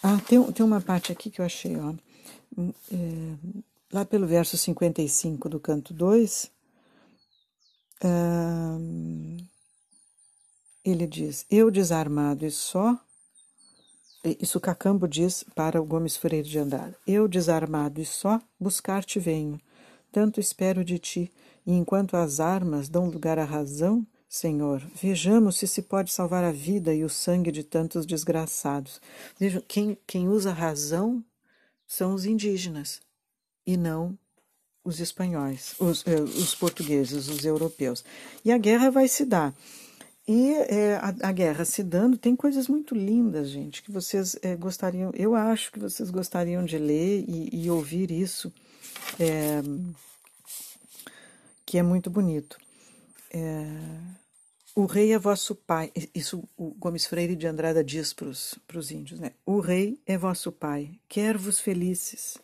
Ah, 0.03 0.19
tem, 0.27 0.41
tem 0.51 0.65
uma 0.65 0.82
parte 0.82 1.12
aqui 1.12 1.29
que 1.29 1.41
eu 1.41 1.45
achei, 1.45 1.75
ó. 1.77 1.93
É, 2.91 3.36
lá 3.91 4.05
pelo 4.05 4.27
verso 4.27 4.58
55 4.58 5.49
do 5.49 5.60
canto 5.60 5.93
2, 5.93 6.51
é, 8.01 8.10
ele 10.84 11.08
diz: 11.08 11.45
Eu 11.49 11.69
desarmado 11.71 12.45
e 12.45 12.51
só. 12.51 12.97
Isso 14.39 14.58
o 14.58 14.62
Cacambo 14.62 15.08
diz 15.08 15.45
para 15.55 15.82
o 15.82 15.86
Gomes 15.86 16.17
Freire 16.17 16.47
de 16.47 16.60
Andrade: 16.60 16.95
Eu 17.08 17.27
desarmado 17.27 18.01
e 18.01 18.05
só 18.05 18.41
buscar-te 18.60 19.19
venho, 19.19 19.60
tanto 20.12 20.39
espero 20.39 20.84
de 20.84 20.99
ti 20.99 21.32
e 21.65 21.73
enquanto 21.73 22.15
as 22.15 22.39
armas 22.39 22.89
dão 22.89 23.09
lugar 23.09 23.37
à 23.39 23.43
razão, 23.43 24.05
Senhor, 24.27 24.79
vejamos 24.93 25.57
se 25.57 25.67
se 25.67 25.81
pode 25.81 26.11
salvar 26.11 26.43
a 26.43 26.51
vida 26.51 26.93
e 26.93 27.03
o 27.03 27.09
sangue 27.09 27.51
de 27.51 27.63
tantos 27.63 28.05
desgraçados. 28.05 29.01
Vejam, 29.39 29.61
quem, 29.67 29.97
quem 30.05 30.27
usa 30.27 30.51
razão 30.51 31.23
são 31.87 32.13
os 32.13 32.25
indígenas 32.25 33.01
e 33.65 33.75
não 33.75 34.17
os 34.83 34.99
espanhóis, 34.99 35.75
os, 35.79 36.05
eh, 36.07 36.21
os 36.21 36.53
portugueses, 36.55 37.27
os 37.27 37.43
europeus. 37.43 38.05
E 38.45 38.51
a 38.51 38.57
guerra 38.57 38.91
vai 38.91 39.07
se 39.07 39.25
dar. 39.25 39.53
E 40.27 40.53
é, 40.53 40.95
a, 40.97 41.29
a, 41.29 41.31
guerra 41.31 41.65
se 41.65 41.81
dando 41.81 42.15
tem 42.15 42.35
coisas 42.35 42.67
muito 42.67 42.93
lindas, 42.93 43.49
gente, 43.49 43.81
que 43.81 43.91
vocês 43.91 44.37
é, 44.43 44.55
gostariam, 44.55 45.11
eu 45.15 45.33
acho 45.33 45.71
que 45.71 45.79
vocês 45.79 46.11
gostariam 46.11 46.63
de 46.63 46.77
ler 46.77 47.25
e, 47.27 47.63
e 47.63 47.71
ouvir 47.71 48.11
isso. 48.11 48.53
É, 49.19 49.59
que 51.69 51.77
é 51.77 51.84
muito 51.84 52.10
bonito. 52.10 52.58
É, 53.32 53.63
o 54.75 54.88
rei 54.88 55.13
é 55.13 55.19
vosso 55.19 55.53
pai. 55.53 55.91
Isso 56.15 56.43
o 56.58 56.73
Gomes 56.73 57.05
Freire 57.05 57.36
de 57.36 57.45
Andrada 57.45 57.84
diz 57.84 58.12
para 58.12 58.79
os 58.79 58.89
índios, 58.89 59.19
né? 59.19 59.34
O 59.45 59.60
rei 59.60 60.01
é 60.03 60.17
vosso 60.17 60.51
pai. 60.51 60.89
Quer-vos 61.08 61.60
felices. 61.60 62.39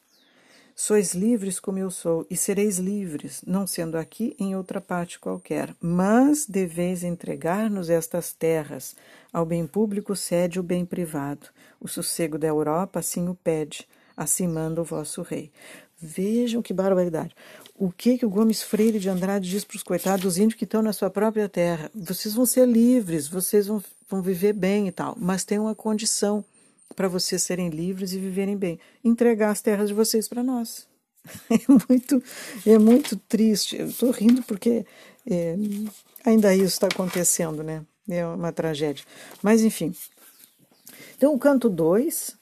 Sois 0.76 1.16
livres 1.16 1.60
como 1.60 1.80
eu 1.80 1.90
sou, 1.90 2.28
e 2.30 2.38
sereis 2.38 2.78
livres, 2.78 3.42
não 3.48 3.66
sendo 3.66 3.98
aqui 3.98 4.36
em 4.38 4.56
outra 4.56 4.80
parte 4.80 5.18
qualquer. 5.18 5.76
Mas 5.82 6.46
deveis 6.46 7.04
entregar-nos 7.04 7.90
estas 7.90 8.32
terras. 8.32 8.96
Ao 9.34 9.44
bem 9.44 9.66
público 9.66 10.16
cede 10.16 10.60
o 10.60 10.64
bem 10.64 10.86
privado. 10.86 11.48
O 11.82 11.88
sossego 11.88 12.38
da 12.38 12.46
Europa 12.46 13.00
assim 13.00 13.28
o 13.28 13.34
pede. 13.34 13.88
Assim 14.16 14.48
manda 14.48 14.82
o 14.82 14.86
vosso 14.86 15.24
rei. 15.24 15.52
Vejam 15.98 16.62
que 16.62 16.74
barbaridade. 16.74 17.34
O 17.78 17.92
que, 17.92 18.18
que 18.18 18.26
o 18.26 18.30
Gomes 18.30 18.64
Freire 18.64 19.00
de 19.00 19.10
Andrade 19.10 19.50
diz 19.50 19.66
para 19.66 19.76
os 19.76 19.84
coitados 19.84 20.22
dos 20.22 20.38
índios 20.38 20.58
que 20.58 20.64
estão 20.64 20.82
na 20.82 20.94
sua 20.94 21.10
própria 21.10 21.50
terra? 21.50 21.92
Vocês 21.94 22.34
vão 22.34 22.46
ser 22.46 22.66
livres, 22.66 23.28
vocês 23.28 23.68
vão, 23.68 23.84
vão 24.10 24.22
viver 24.22 24.54
bem 24.54 24.88
e 24.88 24.92
tal, 24.94 25.14
mas 25.20 25.44
tem 25.44 25.60
uma 25.60 25.76
condição 25.76 26.44
para 26.96 27.10
vocês 27.10 27.44
serem 27.44 27.68
livres 27.68 28.14
e 28.14 28.20
viverem 28.20 28.56
bem: 28.56 28.80
entregar 29.04 29.50
as 29.50 29.62
terras 29.62 29.90
de 29.90 29.94
vocês 29.94 30.28
para 30.28 30.42
nós. 30.42 30.88
É 31.50 31.58
muito, 31.90 32.24
é 32.66 32.78
muito 32.78 33.18
triste. 33.18 33.76
Eu 33.78 33.88
estou 33.88 34.12
rindo 34.12 34.44
porque 34.44 34.86
é, 35.30 35.56
ainda 36.24 36.56
isso 36.56 36.66
está 36.66 36.88
acontecendo, 36.88 37.64
né? 37.64 37.84
É 38.08 38.26
uma 38.26 38.52
tragédia. 38.52 39.04
Mas, 39.42 39.64
enfim. 39.64 39.94
Então, 41.18 41.34
o 41.34 41.40
canto 41.40 41.68
2 41.68 42.38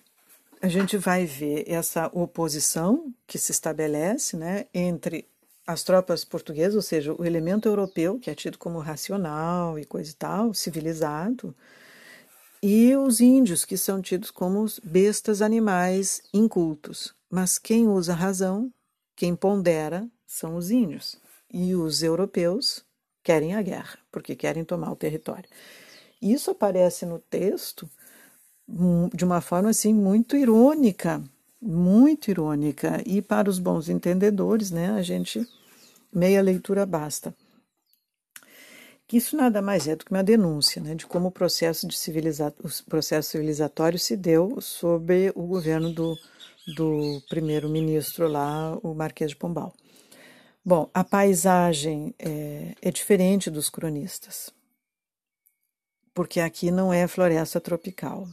a 0.63 0.69
gente 0.69 0.95
vai 0.95 1.25
ver 1.25 1.65
essa 1.67 2.09
oposição 2.13 3.13
que 3.27 3.37
se 3.37 3.51
estabelece 3.51 4.37
né, 4.37 4.65
entre 4.73 5.27
as 5.67 5.83
tropas 5.83 6.23
portuguesas, 6.23 6.75
ou 6.75 6.81
seja, 6.81 7.13
o 7.13 7.25
elemento 7.25 7.67
europeu, 7.67 8.17
que 8.17 8.29
é 8.29 8.33
tido 8.33 8.57
como 8.57 8.79
racional 8.79 9.77
e 9.77 9.83
coisa 9.83 10.11
e 10.11 10.13
tal, 10.13 10.53
civilizado, 10.53 11.53
e 12.61 12.95
os 12.95 13.19
índios, 13.19 13.65
que 13.65 13.75
são 13.75 14.01
tidos 14.01 14.31
como 14.31 14.65
bestas 14.81 15.41
animais 15.41 16.21
incultos. 16.33 17.13
Mas 17.29 17.59
quem 17.59 17.89
usa 17.89 18.13
razão, 18.13 18.71
quem 19.17 19.35
pondera, 19.35 20.07
são 20.25 20.55
os 20.55 20.71
índios. 20.71 21.17
E 21.51 21.75
os 21.75 22.01
europeus 22.01 22.85
querem 23.21 23.53
a 23.53 23.61
guerra, 23.61 23.99
porque 24.09 24.33
querem 24.33 24.63
tomar 24.63 24.93
o 24.93 24.95
território. 24.95 25.49
Isso 26.21 26.51
aparece 26.51 27.05
no 27.05 27.19
texto 27.19 27.89
de 29.13 29.25
uma 29.25 29.41
forma 29.41 29.69
assim 29.69 29.93
muito 29.93 30.35
irônica, 30.35 31.21
muito 31.61 32.29
irônica. 32.29 33.01
E 33.05 33.21
para 33.21 33.49
os 33.49 33.59
bons 33.59 33.89
entendedores, 33.89 34.71
né, 34.71 34.91
a 34.91 35.01
gente 35.01 35.45
meia 36.11 36.41
leitura 36.41 36.85
basta. 36.85 37.33
Que 39.07 39.17
isso 39.17 39.35
nada 39.35 39.61
mais 39.61 39.87
é 39.87 39.95
do 39.95 40.05
que 40.05 40.11
uma 40.11 40.23
denúncia 40.23 40.81
né, 40.81 40.95
de 40.95 41.05
como 41.05 41.27
o 41.27 41.31
processo, 41.31 41.87
de 41.87 41.97
civiliza 41.97 42.53
o 42.63 42.89
processo 42.89 43.31
civilizatório 43.31 43.99
se 43.99 44.15
deu 44.15 44.59
sob 44.61 45.31
o 45.35 45.43
governo 45.43 45.91
do, 45.93 46.17
do 46.75 47.21
primeiro-ministro 47.29 48.27
lá, 48.27 48.77
o 48.81 48.93
Marquês 48.93 49.31
de 49.31 49.37
Pombal. 49.37 49.73
Bom, 50.65 50.89
a 50.93 51.03
paisagem 51.03 52.15
é, 52.17 52.73
é 52.81 52.89
diferente 52.89 53.51
dos 53.51 53.69
cronistas, 53.69 54.49
porque 56.13 56.39
aqui 56.39 56.71
não 56.71 56.93
é 56.93 57.05
floresta 57.05 57.59
tropical. 57.59 58.27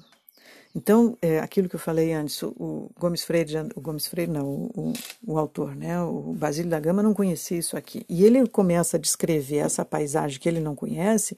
Então, 0.75 1.17
é, 1.21 1.41
aquilo 1.41 1.69
que 1.69 1.75
eu 1.75 1.81
falei 1.81 2.13
antes, 2.13 2.41
o 2.43 2.91
Gomes 2.99 3.25
Freire, 3.25 3.53
o 3.75 3.81
Gomes 3.81 4.07
Freire 4.07 4.31
não, 4.31 4.47
o, 4.47 4.71
o, 4.77 4.93
o, 5.33 5.39
autor, 5.39 5.75
né, 5.75 6.01
o 6.01 6.33
Basílio 6.33 6.71
da 6.71 6.79
Gama 6.79 7.03
não 7.03 7.13
conhecia 7.13 7.59
isso 7.59 7.77
aqui. 7.77 8.05
E 8.09 8.25
ele 8.25 8.47
começa 8.47 8.97
a 8.97 9.01
descrever 9.01 9.59
essa 9.59 9.85
paisagem 9.85 10.39
que 10.39 10.49
ele 10.49 10.61
não 10.61 10.77
conhece 10.77 11.37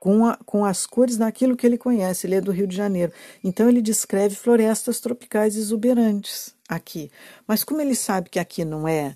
com, 0.00 0.26
a, 0.26 0.36
com 0.44 0.64
as 0.64 0.84
cores 0.84 1.16
daquilo 1.16 1.56
que 1.56 1.64
ele 1.64 1.78
conhece. 1.78 2.26
Ele 2.26 2.34
é 2.34 2.40
do 2.40 2.50
Rio 2.50 2.66
de 2.66 2.74
Janeiro. 2.74 3.12
Então, 3.44 3.68
ele 3.68 3.80
descreve 3.80 4.34
florestas 4.34 4.98
tropicais 4.98 5.56
exuberantes 5.56 6.52
aqui. 6.68 7.08
Mas 7.46 7.62
como 7.62 7.80
ele 7.80 7.94
sabe 7.94 8.30
que 8.30 8.38
aqui 8.38 8.64
não 8.64 8.88
é 8.88 9.14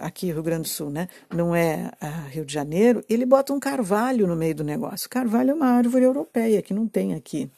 aqui 0.00 0.32
Rio 0.32 0.42
Grande 0.42 0.62
do 0.62 0.68
Sul, 0.68 0.90
né? 0.90 1.08
Não 1.32 1.54
é 1.54 1.92
uh, 2.02 2.28
Rio 2.30 2.44
de 2.44 2.52
Janeiro, 2.52 3.04
ele 3.08 3.26
bota 3.26 3.52
um 3.52 3.60
carvalho 3.60 4.26
no 4.26 4.34
meio 4.34 4.54
do 4.54 4.64
negócio. 4.64 5.08
Carvalho 5.08 5.50
é 5.50 5.54
uma 5.54 5.66
árvore 5.66 6.04
europeia 6.04 6.62
que 6.62 6.74
não 6.74 6.88
tem 6.88 7.14
aqui. 7.14 7.50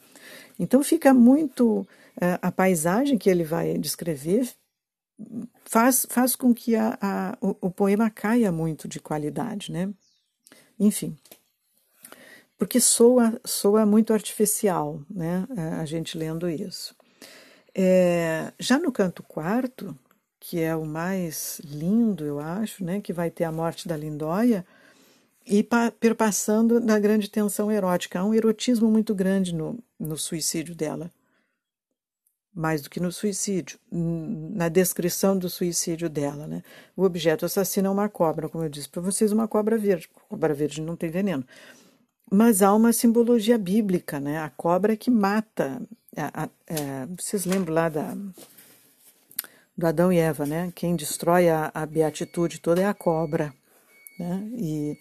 Então 0.59 0.83
fica 0.83 1.13
muito. 1.13 1.87
Uh, 2.17 2.37
a 2.41 2.51
paisagem 2.51 3.17
que 3.17 3.29
ele 3.29 3.45
vai 3.45 3.77
descrever 3.77 4.51
faz, 5.63 6.05
faz 6.09 6.35
com 6.35 6.53
que 6.53 6.75
a, 6.75 6.97
a, 7.01 7.37
o, 7.39 7.55
o 7.61 7.71
poema 7.71 8.09
caia 8.09 8.51
muito 8.51 8.85
de 8.85 8.99
qualidade, 8.99 9.71
né? 9.71 9.89
Enfim 10.77 11.17
porque 12.59 12.81
soa, 12.81 13.39
soa 13.45 13.85
muito 13.85 14.11
artificial, 14.11 15.01
né, 15.09 15.47
a 15.79 15.85
gente 15.85 16.17
lendo 16.17 16.49
isso. 16.49 16.93
É, 17.73 18.51
já 18.59 18.77
no 18.77 18.91
canto 18.91 19.23
quarto, 19.23 19.97
que 20.37 20.59
é 20.59 20.75
o 20.75 20.85
mais 20.85 21.61
lindo, 21.63 22.25
eu 22.25 22.37
acho, 22.37 22.83
né, 22.83 22.99
que 22.99 23.13
vai 23.13 23.31
ter 23.31 23.45
a 23.45 23.51
morte 23.51 23.87
da 23.87 23.95
Lindóia, 23.95 24.65
e 25.45 25.67
perpassando 25.99 26.79
da 26.79 26.99
grande 26.99 27.29
tensão 27.29 27.71
erótica. 27.71 28.19
Há 28.19 28.25
um 28.25 28.33
erotismo 28.33 28.89
muito 28.89 29.15
grande 29.15 29.53
no, 29.53 29.79
no 29.99 30.17
suicídio 30.17 30.75
dela. 30.75 31.11
Mais 32.53 32.81
do 32.81 32.89
que 32.89 32.99
no 32.99 33.11
suicídio, 33.11 33.79
na 33.91 34.69
descrição 34.69 35.37
do 35.37 35.49
suicídio 35.49 36.09
dela. 36.09 36.45
Né? 36.47 36.63
O 36.95 37.03
objeto 37.03 37.45
assassino 37.45 37.87
é 37.87 37.91
uma 37.91 38.09
cobra, 38.09 38.49
como 38.49 38.63
eu 38.63 38.69
disse 38.69 38.89
para 38.89 39.01
vocês, 39.01 39.31
uma 39.31 39.47
cobra 39.47 39.77
verde. 39.77 40.09
Cobra 40.27 40.53
verde 40.53 40.81
não 40.81 40.95
tem 40.95 41.09
veneno. 41.09 41.45
Mas 42.31 42.61
há 42.61 42.73
uma 42.73 42.93
simbologia 42.93 43.57
bíblica, 43.57 44.19
né? 44.19 44.37
A 44.39 44.49
cobra 44.49 44.95
que 44.95 45.09
mata. 45.09 45.81
A, 46.15 46.43
a, 46.43 46.45
a, 46.45 46.49
é, 46.67 47.07
vocês 47.17 47.45
lembram 47.45 47.73
lá 47.73 47.89
da, 47.89 48.15
do 49.75 49.87
Adão 49.87 50.13
e 50.13 50.19
Eva, 50.19 50.45
né? 50.45 50.71
Quem 50.75 50.95
destrói 50.95 51.49
a, 51.49 51.71
a 51.73 51.85
beatitude 51.87 52.59
toda 52.59 52.81
é 52.81 52.85
a 52.85 52.93
cobra, 52.93 53.51
né? 54.19 54.47
E 54.57 54.99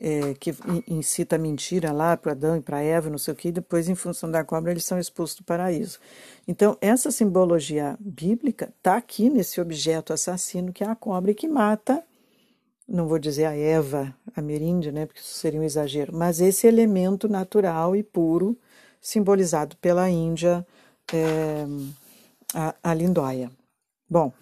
é, 0.00 0.34
que 0.34 0.54
incita 0.88 1.36
a 1.36 1.38
mentira 1.38 1.92
lá 1.92 2.16
para 2.16 2.32
Adão 2.32 2.56
e 2.56 2.60
para 2.60 2.80
Eva, 2.80 3.10
não 3.10 3.18
sei 3.18 3.34
o 3.34 3.36
que, 3.36 3.48
e 3.48 3.52
depois, 3.52 3.88
em 3.88 3.94
função 3.94 4.30
da 4.30 4.42
cobra, 4.42 4.70
eles 4.70 4.84
são 4.84 4.98
expulsos 4.98 5.36
do 5.36 5.44
paraíso. 5.44 5.98
Então, 6.48 6.76
essa 6.80 7.10
simbologia 7.10 7.96
bíblica 8.00 8.72
está 8.78 8.96
aqui 8.96 9.28
nesse 9.28 9.60
objeto 9.60 10.12
assassino 10.12 10.72
que 10.72 10.82
é 10.82 10.88
a 10.88 10.96
cobra 10.96 11.30
e 11.30 11.34
que 11.34 11.46
mata 11.46 12.02
não 12.88 13.06
vou 13.06 13.20
dizer 13.20 13.44
a 13.44 13.56
Eva 13.56 14.12
ameríndia, 14.34 14.90
né, 14.90 15.06
porque 15.06 15.20
isso 15.20 15.34
seria 15.34 15.60
um 15.60 15.62
exagero, 15.62 16.12
mas 16.12 16.40
esse 16.40 16.66
elemento 16.66 17.28
natural 17.28 17.94
e 17.94 18.02
puro 18.02 18.58
simbolizado 19.00 19.76
pela 19.76 20.10
Índia, 20.10 20.66
é, 21.12 21.64
a, 22.52 22.74
a 22.82 22.94
lindóia. 22.94 23.50
Bom, 24.08 24.32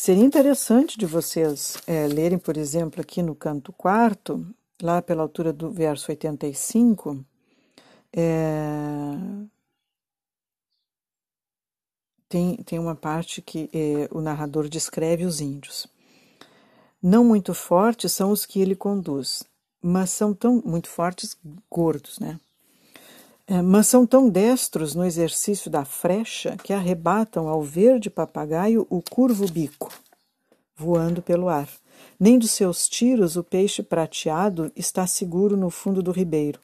seria 0.00 0.24
interessante 0.24 0.96
de 0.96 1.04
vocês 1.04 1.76
é, 1.86 2.06
lerem, 2.06 2.38
por 2.38 2.56
exemplo, 2.56 3.02
aqui 3.02 3.20
no 3.20 3.34
canto 3.34 3.70
quarto, 3.70 4.46
lá 4.80 5.02
pela 5.02 5.20
altura 5.20 5.52
do 5.52 5.70
verso 5.70 6.10
85, 6.10 7.22
é, 8.10 9.12
tem, 12.30 12.56
tem 12.62 12.78
uma 12.78 12.94
parte 12.94 13.42
que 13.42 13.68
é, 13.74 14.08
o 14.10 14.22
narrador 14.22 14.70
descreve 14.70 15.26
os 15.26 15.38
índios. 15.38 15.86
Não 17.02 17.22
muito 17.22 17.52
fortes 17.52 18.10
são 18.10 18.30
os 18.30 18.46
que 18.46 18.58
ele 18.58 18.74
conduz, 18.74 19.42
mas 19.82 20.08
são 20.08 20.32
tão 20.32 20.62
muito 20.64 20.88
fortes, 20.88 21.36
gordos, 21.70 22.18
né? 22.18 22.40
É, 23.50 23.60
mas 23.60 23.88
são 23.88 24.06
tão 24.06 24.28
destros 24.28 24.94
no 24.94 25.04
exercício 25.04 25.68
da 25.68 25.84
frecha 25.84 26.56
que 26.62 26.72
arrebatam 26.72 27.48
ao 27.48 27.60
verde 27.64 28.08
papagaio 28.08 28.86
o 28.88 29.02
curvo 29.02 29.50
bico, 29.50 29.92
voando 30.76 31.20
pelo 31.20 31.48
ar. 31.48 31.68
Nem 32.18 32.38
dos 32.38 32.52
seus 32.52 32.88
tiros 32.88 33.34
o 33.34 33.42
peixe 33.42 33.82
prateado 33.82 34.70
está 34.76 35.04
seguro 35.04 35.56
no 35.56 35.68
fundo 35.68 36.00
do 36.00 36.12
ribeiro. 36.12 36.60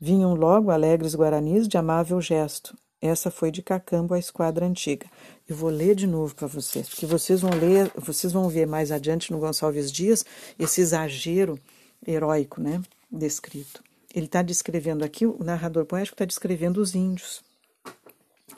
Vinham 0.00 0.34
logo 0.34 0.70
alegres 0.70 1.14
guaranis 1.14 1.68
de 1.68 1.76
amável 1.76 2.18
gesto. 2.22 2.74
Essa 3.02 3.30
foi 3.30 3.50
de 3.50 3.60
Cacambo 3.60 4.14
a 4.14 4.18
esquadra 4.18 4.64
antiga. 4.64 5.06
Eu 5.46 5.54
vou 5.54 5.68
ler 5.68 5.94
de 5.94 6.06
novo 6.06 6.34
para 6.34 6.46
vocês, 6.46 6.88
porque 6.88 7.04
vocês 7.04 7.42
vão 7.42 7.50
ler, 7.50 7.92
vocês 7.96 8.32
vão 8.32 8.48
ver 8.48 8.66
mais 8.66 8.90
adiante 8.90 9.30
no 9.30 9.38
Gonçalves 9.38 9.92
Dias 9.92 10.24
esse 10.58 10.80
exagero 10.80 11.60
heróico, 12.06 12.62
né, 12.62 12.80
descrito. 13.12 13.84
Ele 14.14 14.26
está 14.26 14.42
descrevendo 14.42 15.04
aqui, 15.04 15.26
o 15.26 15.42
narrador 15.42 15.84
poético 15.84 16.14
está 16.14 16.24
descrevendo 16.24 16.80
os 16.80 16.94
índios. 16.94 17.42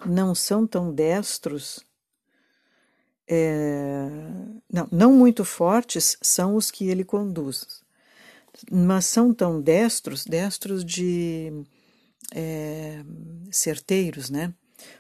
Não 0.05 0.35
são 0.35 0.66
tão 0.66 0.92
destros, 0.92 1.81
é, 3.27 4.09
não, 4.71 4.88
não 4.92 5.12
muito 5.12 5.45
fortes 5.45 6.19
são 6.23 6.55
os 6.55 6.71
que 6.71 6.88
ele 6.88 7.03
conduz, 7.03 7.83
mas 8.71 9.07
são 9.07 9.33
tão 9.33 9.61
destros, 9.61 10.25
destros 10.25 10.85
de 10.85 11.51
é, 12.35 13.03
certeiros, 13.51 14.29
né? 14.29 14.53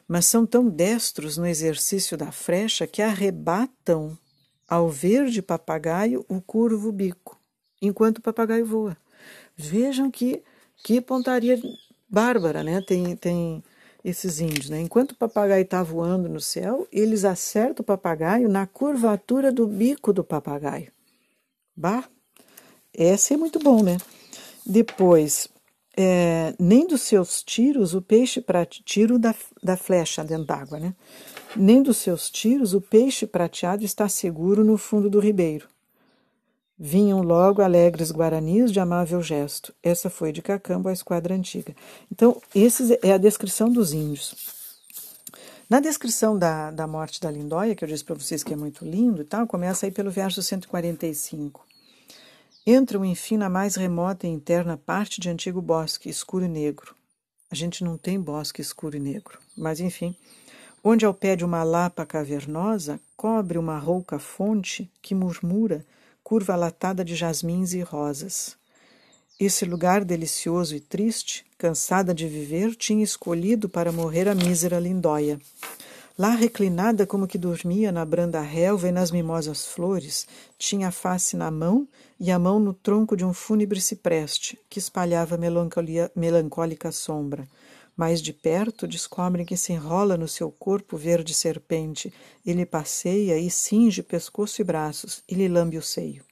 mas 0.06 0.26
são 0.26 0.46
tão 0.46 0.68
destros 0.68 1.36
no 1.36 1.46
exercício 1.46 2.16
da 2.16 2.32
frecha 2.32 2.86
que 2.86 3.02
arrebatam 3.02 4.16
ao 4.68 4.88
verde 4.88 5.42
papagaio 5.42 6.24
o 6.28 6.40
curvo 6.40 6.90
bico, 6.90 7.38
enquanto 7.80 8.18
o 8.18 8.22
papagaio 8.22 8.66
voa. 8.66 8.96
Vejam 9.56 10.10
que, 10.10 10.42
que 10.84 11.00
pontaria 11.00 11.60
bárbara, 12.08 12.62
né? 12.62 12.82
Tem, 12.82 13.16
tem 13.16 13.64
esses 14.04 14.38
índios, 14.38 14.70
né? 14.70 14.80
Enquanto 14.80 15.12
o 15.12 15.16
papagaio 15.16 15.62
está 15.62 15.82
voando 15.82 16.28
no 16.28 16.40
céu, 16.40 16.86
eles 16.92 17.24
acertam 17.24 17.82
o 17.82 17.86
papagaio 17.86 18.48
na 18.48 18.66
curvatura 18.66 19.50
do 19.50 19.66
bico 19.66 20.12
do 20.12 20.22
papagaio. 20.22 20.92
Bah, 21.74 22.04
essa 22.94 23.34
é 23.34 23.36
muito 23.36 23.58
bom, 23.58 23.82
né? 23.82 23.98
Depois, 24.64 25.48
é, 25.96 26.54
nem 26.58 26.86
dos 26.86 27.02
seus 27.02 27.42
tiros 27.42 27.94
o 27.94 28.02
peixe 28.02 28.40
prateado, 28.40 28.84
tiro 28.84 29.18
da, 29.18 29.34
da 29.62 29.76
flecha 29.76 30.22
dentro 30.22 30.46
d'água, 30.46 30.78
né? 30.78 30.94
Nem 31.56 31.82
dos 31.82 31.96
seus 31.96 32.30
tiros 32.30 32.74
o 32.74 32.80
peixe 32.80 33.26
prateado 33.26 33.84
está 33.84 34.08
seguro 34.08 34.62
no 34.62 34.76
fundo 34.76 35.08
do 35.08 35.18
ribeiro. 35.18 35.66
Vinham 36.78 37.22
logo 37.22 37.62
alegres 37.62 38.12
guaranis 38.12 38.70
de 38.70 38.78
amável 38.78 39.22
gesto. 39.22 39.74
Essa 39.82 40.10
foi 40.10 40.30
de 40.30 40.42
Cacambo 40.42 40.88
a 40.88 40.92
esquadra 40.92 41.34
antiga. 41.34 41.74
Então, 42.12 42.40
essa 42.54 42.98
é 43.02 43.12
a 43.12 43.18
descrição 43.18 43.70
dos 43.70 43.94
índios. 43.94 44.34
Na 45.70 45.80
descrição 45.80 46.38
da, 46.38 46.70
da 46.70 46.86
morte 46.86 47.20
da 47.20 47.30
Lindóia, 47.30 47.74
que 47.74 47.82
eu 47.82 47.88
disse 47.88 48.04
para 48.04 48.14
vocês 48.14 48.44
que 48.44 48.52
é 48.52 48.56
muito 48.56 48.84
lindo 48.84 49.22
e 49.22 49.24
tal, 49.24 49.46
começa 49.46 49.86
aí 49.86 49.90
pelo 49.90 50.10
verso 50.10 50.42
145. 50.42 51.66
Entram, 52.66 53.04
enfim, 53.04 53.36
na 53.36 53.48
mais 53.48 53.74
remota 53.74 54.26
e 54.26 54.30
interna 54.30 54.76
parte 54.76 55.20
de 55.20 55.30
antigo 55.30 55.62
bosque, 55.62 56.08
escuro 56.10 56.44
e 56.44 56.48
negro. 56.48 56.94
A 57.50 57.54
gente 57.54 57.82
não 57.82 57.96
tem 57.96 58.20
bosque 58.20 58.60
escuro 58.60 58.96
e 58.96 59.00
negro, 59.00 59.38
mas 59.56 59.80
enfim. 59.80 60.14
Onde 60.84 61.06
ao 61.06 61.14
pé 61.14 61.34
de 61.36 61.44
uma 61.44 61.64
lapa 61.64 62.04
cavernosa 62.04 63.00
cobre 63.16 63.56
uma 63.56 63.78
rouca 63.78 64.18
fonte 64.18 64.90
que 65.00 65.14
murmura, 65.14 65.84
curva 66.28 66.56
latada 66.56 67.04
de 67.04 67.14
jasmins 67.14 67.72
e 67.72 67.82
rosas. 67.82 68.56
Esse 69.38 69.64
lugar 69.64 70.04
delicioso 70.04 70.74
e 70.74 70.80
triste, 70.80 71.46
cansada 71.56 72.12
de 72.12 72.26
viver, 72.26 72.74
tinha 72.74 73.04
escolhido 73.04 73.68
para 73.68 73.92
morrer 73.92 74.28
a 74.28 74.34
mísera 74.34 74.80
lindóia. 74.80 75.38
Lá 76.18 76.30
reclinada 76.30 77.06
como 77.06 77.28
que 77.28 77.38
dormia 77.38 77.92
na 77.92 78.04
branda 78.04 78.40
relva 78.40 78.88
e 78.88 78.90
nas 78.90 79.12
mimosas 79.12 79.66
flores, 79.66 80.26
tinha 80.58 80.88
a 80.88 80.90
face 80.90 81.36
na 81.36 81.48
mão 81.48 81.86
e 82.18 82.32
a 82.32 82.40
mão 82.40 82.58
no 82.58 82.74
tronco 82.74 83.16
de 83.16 83.24
um 83.24 83.32
fúnebre 83.32 83.80
cipreste, 83.80 84.58
que 84.68 84.80
espalhava 84.80 85.38
melancólica 86.16 86.90
sombra. 86.90 87.46
Mais 87.96 88.20
de 88.20 88.32
perto 88.32 88.86
descobrem 88.86 89.46
que 89.46 89.56
se 89.56 89.72
enrola 89.72 90.16
no 90.16 90.28
seu 90.28 90.50
corpo 90.50 90.96
verde 90.96 91.32
serpente, 91.32 92.12
e 92.44 92.52
lhe 92.52 92.66
passeia 92.66 93.38
e 93.38 93.50
cinge 93.50 94.02
pescoço 94.02 94.60
e 94.60 94.64
braços, 94.64 95.22
e 95.28 95.34
lhe 95.34 95.48
lambe 95.48 95.78
o 95.78 95.82
seio. 95.82 96.22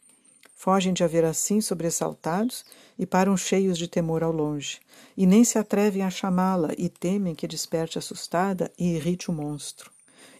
Fogem 0.54 0.92
de 0.92 1.02
haver 1.02 1.24
assim 1.24 1.60
sobressaltados 1.60 2.64
e 2.98 3.06
param 3.06 3.36
cheios 3.36 3.76
de 3.78 3.88
temor 3.88 4.22
ao 4.22 4.32
longe 4.32 4.80
e 5.16 5.26
nem 5.26 5.44
se 5.44 5.58
atrevem 5.58 6.02
a 6.02 6.10
chamá-la, 6.10 6.70
e 6.76 6.88
temem 6.88 7.34
que 7.34 7.46
desperte 7.46 7.98
assustada 7.98 8.70
e 8.78 8.96
irrite 8.96 9.30
o 9.30 9.34
monstro. 9.34 9.90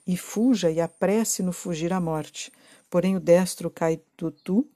E 0.07 0.17
fuja 0.17 0.71
e 0.71 0.81
apresse 0.81 1.43
no 1.43 1.53
fugir 1.53 1.93
à 1.93 2.01
morte. 2.01 2.53
Porém 2.91 3.17
o 3.17 3.21
destro 3.21 3.71
Caitutu, 3.71 4.67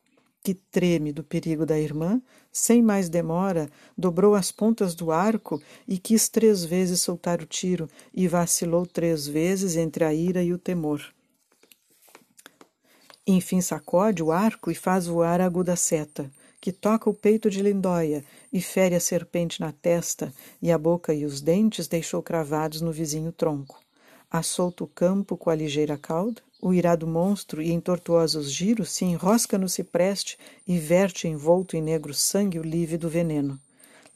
que 0.49 0.55
treme 0.55 1.13
do 1.13 1.23
perigo 1.23 1.67
da 1.67 1.79
irmã, 1.79 2.23
sem 2.51 2.81
mais 2.81 3.11
demora, 3.11 3.69
dobrou 3.99 4.35
as 4.35 4.51
pontas 4.51 4.95
do 4.95 5.13
arco 5.13 5.61
e 5.87 5.99
quis 5.99 6.31
três 6.31 6.65
vezes 6.65 7.03
soltar 7.03 7.43
o 7.43 7.45
tiro, 7.45 7.87
e 8.15 8.27
vacilou 8.27 8.87
três 8.87 9.27
vezes 9.27 9.77
entre 9.77 10.05
a 10.05 10.15
ira 10.15 10.43
e 10.43 10.51
o 10.51 10.57
temor. 10.57 11.03
Enfim 13.27 13.61
sacode 13.61 14.23
o 14.23 14.33
arco 14.33 14.71
e 14.71 14.75
faz 14.75 15.07
voar 15.07 15.39
a 15.39 15.45
aguda 15.45 15.77
seta 15.77 16.31
que 16.59 16.73
toca 16.73 17.11
o 17.11 17.15
peito 17.15 17.51
de 17.51 17.61
Lindóia 17.61 18.25
e 18.51 18.63
fere 18.63 18.95
a 18.95 19.01
serpente 19.01 19.61
na 19.61 19.71
testa, 19.71 20.33
e 20.63 20.73
a 20.73 20.79
boca 20.79 21.13
e 21.13 21.27
os 21.27 21.43
dentes 21.43 21.87
deixou 21.87 22.23
cravados 22.23 22.81
no 22.81 22.91
vizinho 22.91 23.33
tronco. 23.33 23.79
Assolta 24.31 24.83
o 24.83 24.89
campo 24.89 25.37
com 25.37 25.51
a 25.51 25.55
ligeira 25.55 25.99
cauda, 25.99 26.41
o 26.61 26.75
irado 26.75 27.07
monstro, 27.07 27.63
e 27.63 27.71
em 27.71 27.81
tortuosos 27.81 28.51
giros, 28.51 28.91
se 28.91 29.05
enrosca 29.05 29.57
no 29.57 29.69
cipreste 29.69 30.37
e 30.67 30.79
verte 30.79 31.29
envolto 31.29 31.77
em 31.77 31.83
negro 31.83 32.13
sangue 32.13 32.59
o 32.59 32.63
lívido 32.63 33.09
veneno. 33.09 33.59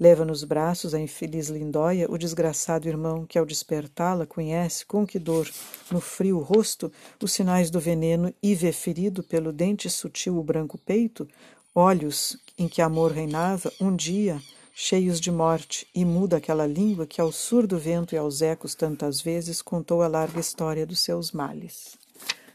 Leva 0.03 0.25
nos 0.25 0.43
braços 0.43 0.95
a 0.95 1.01
infeliz 1.01 1.49
Lindóia, 1.49 2.11
o 2.11 2.19
desgraçado 2.19 2.89
irmão 2.89 3.25
que, 3.25 3.39
ao 3.39 3.47
despertá-la, 3.47 4.27
conhece 4.27 4.85
com 4.85 5.07
que 5.07 5.19
dor, 5.19 5.49
no 5.93 6.01
frio 6.01 6.41
rosto, 6.41 6.93
os 7.23 7.33
sinais 7.33 7.71
do 7.71 7.79
veneno 7.79 8.35
e 8.43 8.53
vê 8.55 8.73
ferido 8.73 9.23
pelo 9.23 9.53
dente 9.53 9.89
sutil 9.89 10.39
o 10.39 10.43
branco 10.43 10.77
peito, 10.77 11.29
olhos 11.73 12.37
em 12.59 12.67
que 12.67 12.83
amor 12.83 13.13
reinava, 13.13 13.73
um 13.81 13.95
dia, 13.95 14.43
cheios 14.75 15.21
de 15.21 15.31
morte, 15.31 15.87
e 15.95 16.05
muda 16.05 16.39
aquela 16.39 16.67
língua 16.67 17.07
que 17.07 17.21
ao 17.21 17.31
surdo 17.31 17.79
vento 17.79 18.15
e 18.15 18.19
aos 18.19 18.43
ecos 18.43 18.75
tantas 18.75 19.21
vezes 19.21 19.63
contou 19.63 20.03
a 20.03 20.09
larga 20.09 20.41
história 20.41 20.85
dos 20.85 20.99
seus 20.99 21.31
males. 21.31 22.02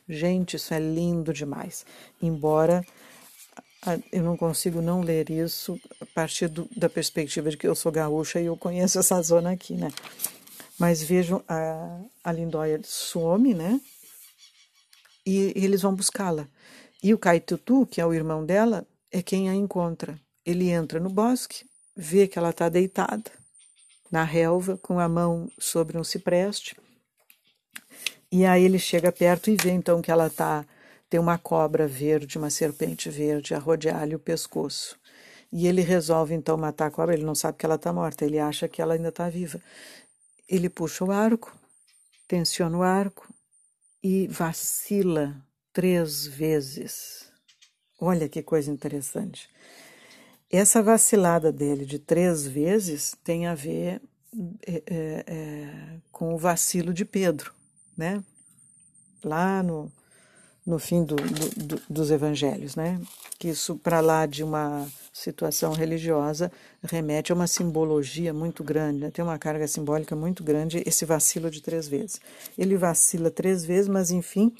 Gente, 0.07 0.55
isso 0.55 0.73
é 0.73 0.79
lindo 0.79 1.33
demais. 1.33 1.85
Embora 2.21 2.85
eu 4.11 4.23
não 4.23 4.35
consigo 4.35 4.81
não 4.81 5.01
ler 5.01 5.29
isso 5.29 5.79
a 6.01 6.05
partir 6.05 6.47
do, 6.47 6.67
da 6.75 6.89
perspectiva 6.89 7.49
de 7.49 7.57
que 7.57 7.67
eu 7.67 7.75
sou 7.75 7.91
gaúcha 7.91 8.39
e 8.39 8.45
eu 8.45 8.57
conheço 8.57 8.99
essa 8.99 9.21
zona 9.21 9.51
aqui, 9.51 9.75
né? 9.75 9.91
Mas 10.79 11.01
vejam, 11.01 11.43
a, 11.47 11.99
a 12.23 12.31
Lindóia 12.31 12.79
some, 12.83 13.53
né? 13.53 13.79
E, 15.25 15.53
e 15.55 15.65
eles 15.65 15.81
vão 15.81 15.95
buscá-la. 15.95 16.47
E 17.01 17.13
o 17.13 17.17
Caitutu, 17.17 17.85
que 17.85 18.01
é 18.01 18.05
o 18.05 18.13
irmão 18.13 18.45
dela, 18.45 18.85
é 19.11 19.21
quem 19.21 19.49
a 19.49 19.55
encontra. 19.55 20.19
Ele 20.45 20.69
entra 20.69 20.99
no 20.99 21.09
bosque, 21.09 21.65
vê 21.95 22.27
que 22.27 22.37
ela 22.37 22.49
está 22.49 22.69
deitada 22.69 23.31
na 24.11 24.23
relva, 24.23 24.77
com 24.77 24.99
a 24.99 25.09
mão 25.09 25.51
sobre 25.59 25.97
um 25.97 26.03
cipreste. 26.03 26.77
E 28.31 28.45
aí 28.45 28.63
ele 28.63 28.79
chega 28.79 29.11
perto 29.11 29.49
e 29.49 29.55
vê 29.55 29.71
então 29.71 30.01
que 30.01 30.11
ela 30.11 30.27
está 30.27 30.65
tem 31.09 31.19
uma 31.19 31.37
cobra 31.37 31.87
verde, 31.87 32.37
uma 32.37 32.49
serpente 32.49 33.09
verde 33.09 33.53
a 33.53 33.59
rodear-lhe 33.59 34.15
o 34.15 34.19
pescoço. 34.19 34.99
E 35.51 35.65
ele 35.67 35.81
resolve 35.81 36.33
então 36.33 36.57
matar 36.57 36.87
a 36.87 36.91
cobra, 36.91 37.15
ele 37.15 37.23
não 37.23 37.35
sabe 37.35 37.57
que 37.57 37.65
ela 37.65 37.75
está 37.75 37.93
morta, 37.93 38.25
ele 38.25 38.37
acha 38.37 38.67
que 38.67 38.81
ela 38.81 38.93
ainda 38.93 39.09
está 39.09 39.29
viva. 39.29 39.61
Ele 40.47 40.69
puxa 40.69 41.05
o 41.05 41.11
arco, 41.11 41.57
tensiona 42.27 42.77
o 42.77 42.83
arco 42.83 43.33
e 44.03 44.27
vacila 44.27 45.35
três 45.71 46.27
vezes. 46.27 47.31
Olha 47.99 48.27
que 48.27 48.43
coisa 48.43 48.69
interessante. 48.69 49.49
Essa 50.51 50.81
vacilada 50.81 51.51
dele 51.51 51.85
de 51.85 51.99
três 51.99 52.45
vezes 52.45 53.15
tem 53.23 53.47
a 53.47 53.55
ver 53.55 54.01
é, 54.65 54.83
é, 55.25 55.99
com 56.11 56.33
o 56.33 56.37
vacilo 56.37 56.93
de 56.93 57.05
Pedro, 57.05 57.53
né? 57.97 58.23
Lá 59.23 59.63
no, 59.63 59.91
no 60.65 60.77
fim 60.77 61.03
do, 61.03 61.15
do, 61.15 61.65
do, 61.65 61.81
dos 61.89 62.11
evangelhos, 62.11 62.75
né? 62.75 63.01
Que 63.39 63.49
isso, 63.49 63.75
para 63.77 63.99
lá 63.99 64.25
de 64.25 64.43
uma 64.43 64.87
situação 65.13 65.73
religiosa, 65.73 66.51
remete 66.83 67.31
a 67.31 67.35
uma 67.35 67.47
simbologia 67.47 68.33
muito 68.33 68.63
grande, 68.63 68.99
né? 68.99 69.11
tem 69.11 69.25
uma 69.25 69.39
carga 69.39 69.67
simbólica 69.67 70.15
muito 70.15 70.43
grande 70.43 70.83
esse 70.85 71.05
vacilo 71.05 71.49
de 71.49 71.61
três 71.61 71.87
vezes. 71.87 72.21
Ele 72.55 72.77
vacila 72.77 73.31
três 73.31 73.65
vezes, 73.65 73.87
mas 73.87 74.11
enfim, 74.11 74.55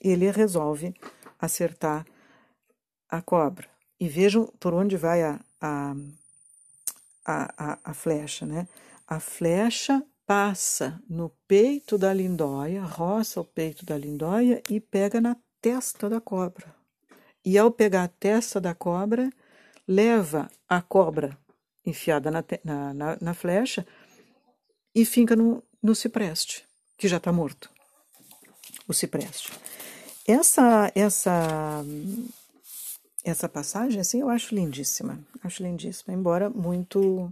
ele 0.00 0.30
resolve 0.30 0.94
acertar 1.40 2.04
a 3.08 3.22
cobra. 3.22 3.66
E 3.98 4.08
vejam 4.08 4.52
por 4.60 4.74
onde 4.74 4.96
vai 4.96 5.22
a, 5.22 5.40
a, 5.60 5.94
a, 7.24 7.78
a 7.84 7.94
flecha, 7.94 8.44
né? 8.44 8.68
A 9.06 9.20
flecha 9.20 10.02
passa 10.26 11.00
no 11.08 11.30
peito 11.46 11.98
da 11.98 12.12
lindóia, 12.12 12.82
roça 12.82 13.40
o 13.40 13.44
peito 13.44 13.84
da 13.84 13.96
lindóia 13.96 14.62
e 14.68 14.80
pega 14.80 15.20
na 15.20 15.36
testa 15.60 16.08
da 16.08 16.20
cobra. 16.20 16.74
E 17.44 17.58
ao 17.58 17.70
pegar 17.70 18.04
a 18.04 18.08
testa 18.08 18.60
da 18.60 18.74
cobra, 18.74 19.30
leva 19.86 20.50
a 20.68 20.80
cobra 20.80 21.36
enfiada 21.84 22.30
na, 22.30 22.42
na, 22.64 22.94
na, 22.94 23.18
na 23.20 23.34
flecha 23.34 23.86
e 24.94 25.04
finca 25.04 25.36
no, 25.36 25.62
no 25.82 25.94
cipreste, 25.94 26.64
que 26.96 27.06
já 27.06 27.18
está 27.18 27.32
morto. 27.32 27.70
O 28.88 28.94
cipreste. 28.94 29.52
Essa, 30.26 30.90
essa, 30.94 31.84
essa 33.22 33.48
passagem, 33.48 34.00
assim, 34.00 34.20
eu 34.20 34.30
acho 34.30 34.54
lindíssima. 34.54 35.18
Acho 35.42 35.62
lindíssima, 35.62 36.14
embora 36.14 36.48
muito 36.48 37.30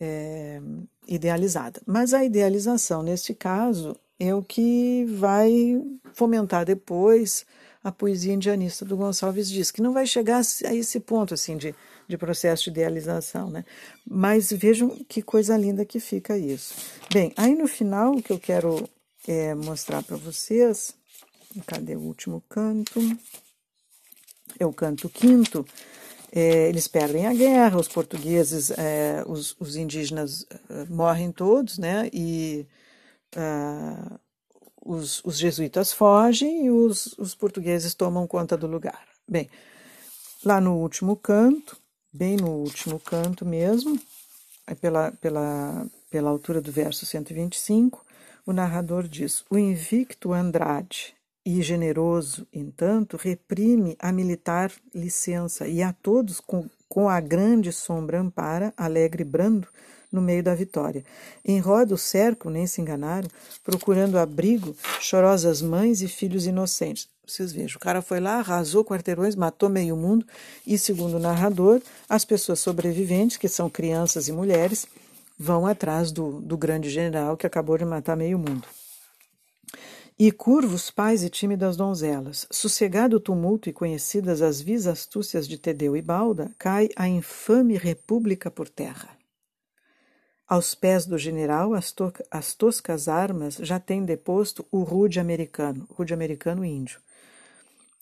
é, 0.00 0.60
idealizada. 1.06 1.80
Mas 1.86 2.12
a 2.12 2.24
idealização, 2.24 3.02
neste 3.02 3.34
caso, 3.34 3.96
é 4.18 4.34
o 4.34 4.42
que 4.42 5.04
vai 5.04 5.80
fomentar 6.14 6.64
depois 6.64 7.44
a 7.82 7.92
poesia 7.92 8.32
indianista 8.32 8.84
do 8.84 8.96
Gonçalves 8.96 9.48
Dias, 9.48 9.70
que 9.70 9.80
não 9.80 9.92
vai 9.92 10.06
chegar 10.06 10.42
a 10.64 10.74
esse 10.74 10.98
ponto 10.98 11.34
assim 11.34 11.56
de, 11.56 11.72
de 12.08 12.18
processo 12.18 12.64
de 12.64 12.70
idealização, 12.70 13.48
né? 13.48 13.64
Mas 14.04 14.50
vejam 14.50 14.90
que 15.08 15.22
coisa 15.22 15.56
linda 15.56 15.84
que 15.84 16.00
fica 16.00 16.36
isso. 16.36 16.74
Bem, 17.12 17.32
aí 17.36 17.54
no 17.54 17.68
final 17.68 18.16
o 18.16 18.22
que 18.22 18.32
eu 18.32 18.40
quero 18.40 18.88
é, 19.28 19.54
mostrar 19.54 20.02
para 20.02 20.16
vocês, 20.16 20.94
cadê 21.64 21.94
o 21.94 22.00
último 22.00 22.42
canto? 22.48 23.00
É 24.58 24.66
o 24.66 24.72
canto 24.72 25.08
quinto. 25.08 25.64
É, 26.32 26.68
eles 26.68 26.88
perdem 26.88 27.26
a 27.26 27.32
guerra, 27.32 27.78
os 27.78 27.88
portugueses, 27.88 28.70
é, 28.70 29.22
os, 29.26 29.56
os, 29.58 29.76
indígenas 29.76 30.46
é, 30.68 30.84
morrem 30.86 31.32
todos, 31.32 31.78
né? 31.78 32.10
E 32.12 32.66
uh, 33.36 34.18
os, 34.84 35.22
os, 35.24 35.38
jesuítas 35.38 35.92
fogem 35.92 36.66
e 36.66 36.70
os, 36.70 37.14
os 37.18 37.34
portugueses 37.34 37.94
tomam 37.94 38.26
conta 38.26 38.56
do 38.56 38.66
lugar. 38.66 39.06
Bem, 39.28 39.48
lá 40.44 40.60
no 40.60 40.76
último 40.76 41.16
canto, 41.16 41.76
bem 42.12 42.36
no 42.36 42.50
último 42.50 43.00
canto 43.00 43.44
mesmo, 43.46 43.98
pela, 44.80 45.12
pela, 45.12 45.86
pela 46.10 46.30
altura 46.30 46.60
do 46.60 46.72
verso 46.72 47.06
125, 47.06 48.04
o 48.44 48.52
narrador 48.52 49.08
diz: 49.08 49.44
O 49.50 49.56
invicto 49.56 50.32
Andrade 50.32 51.15
e 51.46 51.62
generoso, 51.62 52.44
entanto, 52.52 53.16
reprime 53.16 53.96
a 54.00 54.10
militar 54.10 54.72
licença 54.92 55.68
e 55.68 55.80
a 55.80 55.92
todos 55.92 56.40
com, 56.40 56.68
com 56.88 57.08
a 57.08 57.20
grande 57.20 57.72
sombra 57.72 58.20
ampara, 58.20 58.74
alegre 58.76 59.22
e 59.22 59.24
brando, 59.24 59.68
no 60.10 60.20
meio 60.20 60.42
da 60.42 60.56
vitória. 60.56 61.04
Em 61.44 61.60
roda 61.60 61.94
o 61.94 61.98
cerco, 61.98 62.50
nem 62.50 62.66
se 62.66 62.80
enganaram, 62.80 63.28
procurando 63.62 64.18
abrigo, 64.18 64.74
chorosas 65.00 65.62
mães 65.62 66.02
e 66.02 66.08
filhos 66.08 66.46
inocentes. 66.46 67.08
Vocês 67.24 67.52
vejam, 67.52 67.76
o 67.76 67.80
cara 67.80 68.02
foi 68.02 68.18
lá, 68.18 68.38
arrasou 68.38 68.84
quarteirões, 68.84 69.36
matou 69.36 69.68
meio 69.68 69.96
mundo, 69.96 70.26
e 70.66 70.76
segundo 70.76 71.16
o 71.16 71.20
narrador, 71.20 71.80
as 72.08 72.24
pessoas 72.24 72.58
sobreviventes, 72.58 73.36
que 73.36 73.48
são 73.48 73.70
crianças 73.70 74.26
e 74.26 74.32
mulheres, 74.32 74.84
vão 75.38 75.64
atrás 75.64 76.10
do, 76.10 76.40
do 76.40 76.56
grande 76.56 76.90
general 76.90 77.36
que 77.36 77.46
acabou 77.46 77.78
de 77.78 77.84
matar 77.84 78.16
meio 78.16 78.38
mundo. 78.38 78.66
E 80.18 80.32
curvos 80.32 80.90
pais 80.90 81.22
e 81.22 81.28
tímidas 81.28 81.76
donzelas, 81.76 82.46
sossegado 82.50 83.18
o 83.18 83.20
tumulto 83.20 83.68
e 83.68 83.72
conhecidas 83.72 84.40
as 84.40 84.62
vis 84.62 84.86
astúcias 84.86 85.46
de 85.46 85.58
Tedeu 85.58 85.94
e 85.94 86.00
Balda, 86.00 86.50
cai 86.58 86.88
a 86.96 87.06
infame 87.06 87.76
república 87.76 88.50
por 88.50 88.66
terra. 88.66 89.10
Aos 90.48 90.74
pés 90.74 91.04
do 91.04 91.18
general, 91.18 91.74
as, 91.74 91.92
to 91.92 92.10
as 92.30 92.54
toscas 92.54 93.08
armas 93.08 93.56
já 93.56 93.78
têm 93.78 94.06
deposto 94.06 94.64
o 94.72 94.82
rude 94.82 95.20
americano, 95.20 95.86
rude 95.90 96.14
americano 96.14 96.64
índio, 96.64 96.98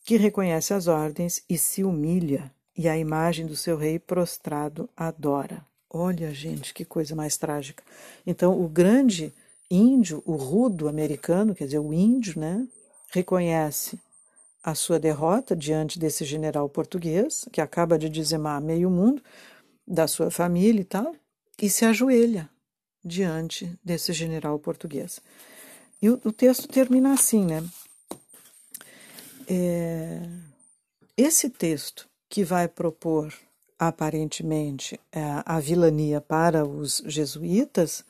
que 0.05 0.16
reconhece 0.16 0.72
as 0.72 0.87
ordens 0.87 1.42
e 1.50 1.59
se 1.59 1.83
humilha, 1.83 2.48
e 2.77 2.88
a 2.88 2.96
imagem 2.96 3.44
do 3.44 3.57
seu 3.57 3.77
rei 3.77 3.98
prostrado 3.98 4.88
adora. 4.96 5.66
Olha, 5.90 6.33
gente, 6.33 6.72
que 6.74 6.85
coisa 6.85 7.16
mais 7.16 7.37
trágica. 7.37 7.83
Então, 8.24 8.61
o 8.61 8.68
grande 8.68 9.33
índio, 9.70 10.22
o 10.24 10.37
rudo 10.37 10.88
americano, 10.88 11.55
quer 11.55 11.64
dizer, 11.64 11.79
o 11.79 11.92
índio, 11.92 12.38
né, 12.38 12.66
reconhece 13.11 13.98
a 14.62 14.74
sua 14.74 14.98
derrota 14.98 15.55
diante 15.55 15.98
desse 15.98 16.24
general 16.24 16.68
português, 16.68 17.46
que 17.53 17.61
acaba 17.61 17.98
de 17.98 18.09
dizimar 18.09 18.61
meio 18.61 18.90
mundo 18.90 19.22
da 19.87 20.07
sua 20.07 20.31
família 20.31 20.81
e 20.81 20.85
tal, 20.85 21.15
e 21.60 21.69
se 21.69 21.85
ajoelha 21.85 22.48
diante 23.04 23.79
desse 23.85 24.12
general 24.12 24.58
português. 24.58 25.21
E 26.00 26.08
o, 26.08 26.21
o 26.25 26.33
texto 26.33 26.67
termina 26.67 27.12
assim, 27.12 27.44
né? 27.44 27.62
É, 29.46 30.23
esse 31.17 31.50
texto 31.50 32.08
que 32.29 32.42
vai 32.42 32.67
propor 32.67 33.33
aparentemente 33.79 34.98
é, 35.12 35.21
a 35.44 35.60
vilania 35.60 36.21
para 36.21 36.65
os 36.65 37.02
jesuítas 37.06 38.04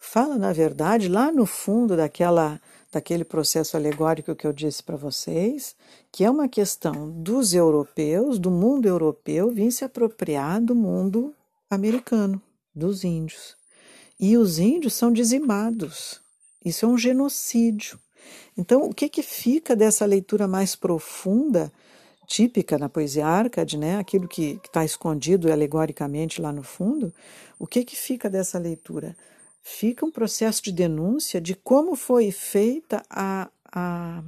fala 0.00 0.36
na 0.36 0.52
verdade 0.52 1.06
lá 1.06 1.30
no 1.30 1.46
fundo 1.46 1.96
daquela 1.96 2.60
daquele 2.92 3.24
processo 3.24 3.76
alegórico 3.76 4.34
que 4.34 4.44
eu 4.44 4.52
disse 4.52 4.82
para 4.82 4.96
vocês, 4.96 5.76
que 6.10 6.24
é 6.24 6.30
uma 6.30 6.48
questão 6.48 7.08
dos 7.08 7.54
europeus, 7.54 8.36
do 8.36 8.50
mundo 8.50 8.86
europeu, 8.86 9.48
vir 9.52 9.70
se 9.70 9.84
apropriar 9.84 10.60
do 10.60 10.74
mundo 10.74 11.32
americano 11.70 12.42
dos 12.74 13.04
índios. 13.04 13.56
E 14.18 14.36
os 14.36 14.58
índios 14.58 14.94
são 14.94 15.12
dizimados. 15.12 16.20
Isso 16.64 16.84
é 16.84 16.88
um 16.88 16.98
genocídio. 16.98 17.96
Então, 18.58 18.82
o 18.82 18.92
que, 18.92 19.08
que 19.08 19.22
fica 19.22 19.76
dessa 19.76 20.04
leitura 20.04 20.48
mais 20.48 20.74
profunda 20.74 21.72
típica 22.26 22.76
na 22.76 22.88
poesia 22.88 23.26
Arcade, 23.26 23.78
né? 23.78 23.98
aquilo 23.98 24.28
que 24.28 24.60
está 24.64 24.84
escondido 24.84 25.50
alegoricamente 25.50 26.40
lá 26.40 26.52
no 26.52 26.62
fundo, 26.62 27.12
o 27.58 27.66
que, 27.66 27.84
que 27.84 27.96
fica 27.96 28.28
dessa 28.28 28.58
leitura? 28.58 29.16
Fica 29.62 30.04
um 30.04 30.10
processo 30.10 30.62
de 30.62 30.72
denúncia 30.72 31.40
de 31.40 31.54
como 31.54 31.94
foi 31.94 32.30
feita 32.30 33.02
a, 33.10 33.50
a, 33.72 34.22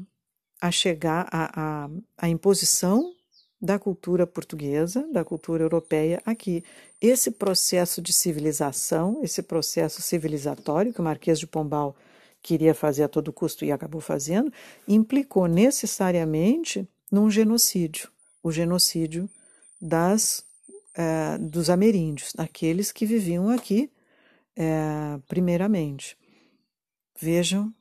a 0.61 0.70
chegar 0.70 1.26
a, 1.30 1.85
a, 1.85 1.91
a 2.18 2.28
imposição 2.28 3.14
da 3.61 3.78
cultura 3.78 4.26
portuguesa, 4.26 5.07
da 5.12 5.24
cultura 5.24 5.62
europeia 5.62 6.20
aqui. 6.26 6.64
Esse 7.01 7.30
processo 7.30 8.03
de 8.03 8.12
civilização, 8.12 9.20
esse 9.22 9.43
processo 9.43 10.03
civilizatório 10.03 10.93
que 10.93 11.01
o 11.01 11.05
Marquês 11.05 11.39
de 11.39 11.47
Pombal 11.47 11.97
queria 12.43 12.74
fazer 12.74 13.05
a 13.05 13.09
todo 13.09 13.33
custo 13.33 13.64
e 13.64 13.70
acabou 13.70 14.01
fazendo, 14.01 14.53
implicou 14.87 15.47
necessariamente 15.47 16.89
num 17.11 17.30
genocídio, 17.30 18.11
o 18.43 18.51
genocídio 18.51 19.30
das, 19.80 20.45
eh, 20.97 21.39
dos 21.39 21.70
ameríndios, 21.70 22.33
aqueles 22.37 22.91
que 22.91 23.07
viviam 23.07 23.49
aqui 23.49 23.89
eh, 24.57 25.18
primeiramente. 25.28 26.16
Vejam 27.20 27.72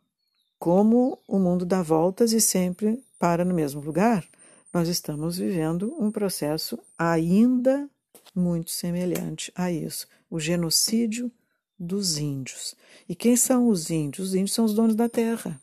como 0.59 1.17
o 1.27 1.39
mundo 1.39 1.65
dá 1.65 1.81
voltas 1.81 2.33
e 2.33 2.41
sempre 2.41 3.03
para 3.17 3.43
no 3.43 3.53
mesmo 3.53 3.81
lugar 3.81 4.27
nós 4.73 4.87
estamos 4.87 5.37
vivendo 5.37 5.93
um 5.99 6.11
processo 6.11 6.79
ainda 6.97 7.89
muito 8.33 8.71
semelhante 8.71 9.51
a 9.53 9.71
isso, 9.71 10.07
o 10.29 10.39
genocídio 10.39 11.31
dos 11.77 12.17
índios. 12.17 12.75
E 13.09 13.15
quem 13.15 13.35
são 13.35 13.67
os 13.67 13.89
índios? 13.89 14.29
Os 14.29 14.35
índios 14.35 14.53
são 14.53 14.65
os 14.65 14.73
donos 14.73 14.95
da 14.95 15.09
terra. 15.09 15.59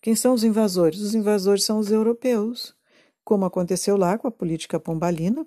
Quem 0.00 0.14
são 0.16 0.34
os 0.34 0.42
invasores? 0.42 1.00
Os 1.00 1.14
invasores 1.14 1.64
são 1.64 1.78
os 1.78 1.90
europeus, 1.90 2.74
como 3.24 3.44
aconteceu 3.44 3.96
lá 3.96 4.18
com 4.18 4.26
a 4.26 4.32
política 4.32 4.80
pombalina, 4.80 5.46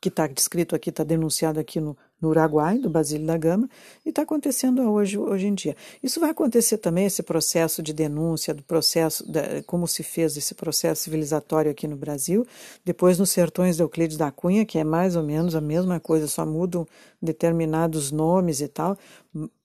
que 0.00 0.08
está 0.08 0.26
descrito 0.26 0.74
aqui, 0.74 0.88
está 0.88 1.04
denunciado 1.04 1.60
aqui 1.60 1.80
no, 1.80 1.96
no 2.20 2.28
Uruguai, 2.28 2.78
do 2.78 2.90
Basílio 2.90 3.26
da 3.26 3.36
Gama, 3.36 3.68
e 4.04 4.10
está 4.10 4.22
acontecendo 4.22 4.82
hoje, 4.82 5.16
hoje 5.16 5.46
em 5.46 5.54
dia. 5.54 5.76
Isso 6.02 6.20
vai 6.20 6.30
acontecer 6.30 6.78
também, 6.78 7.06
esse 7.06 7.22
processo 7.22 7.82
de 7.82 7.92
denúncia, 7.92 8.52
do 8.52 8.62
processo, 8.62 9.26
da, 9.30 9.62
como 9.66 9.88
se 9.88 10.02
fez 10.02 10.36
esse 10.36 10.54
processo 10.54 11.02
civilizatório 11.02 11.70
aqui 11.70 11.88
no 11.88 11.96
Brasil, 11.96 12.46
depois 12.84 13.18
nos 13.18 13.30
sertões 13.30 13.76
de 13.76 13.82
Euclides 13.82 14.16
da 14.16 14.30
Cunha, 14.30 14.66
que 14.66 14.78
é 14.78 14.84
mais 14.84 15.16
ou 15.16 15.22
menos 15.22 15.54
a 15.54 15.60
mesma 15.60 15.98
coisa, 15.98 16.26
só 16.26 16.44
mudam 16.44 16.86
determinados 17.20 18.10
nomes 18.10 18.60
e 18.60 18.68
tal, 18.68 18.98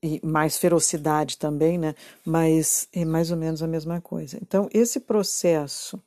e 0.02 0.22
mais 0.24 0.58
ferocidade 0.58 1.38
também, 1.38 1.78
né? 1.78 1.96
mas 2.24 2.88
é 2.94 3.04
mais 3.04 3.32
ou 3.32 3.38
menos 3.38 3.62
a 3.64 3.68
mesma 3.68 4.00
coisa. 4.00 4.38
Então, 4.42 4.70
esse 4.74 5.00
processo 5.00 6.02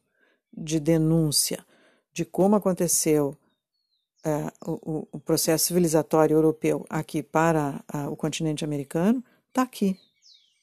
de 0.57 0.81
denúncia 0.81 1.65
de 2.13 2.25
como 2.25 2.57
aconteceu 2.57 3.37
é, 4.29 4.53
o, 4.65 5.09
o, 5.11 5.19
processo 5.19 5.67
civilizatório 5.67 6.35
europeu 6.37 6.85
aqui 6.91 7.23
para 7.23 7.83
o 8.11 8.17
continente 8.17 8.65
americano 8.65 9.25
está 9.49 9.63
aqui, 9.63 9.99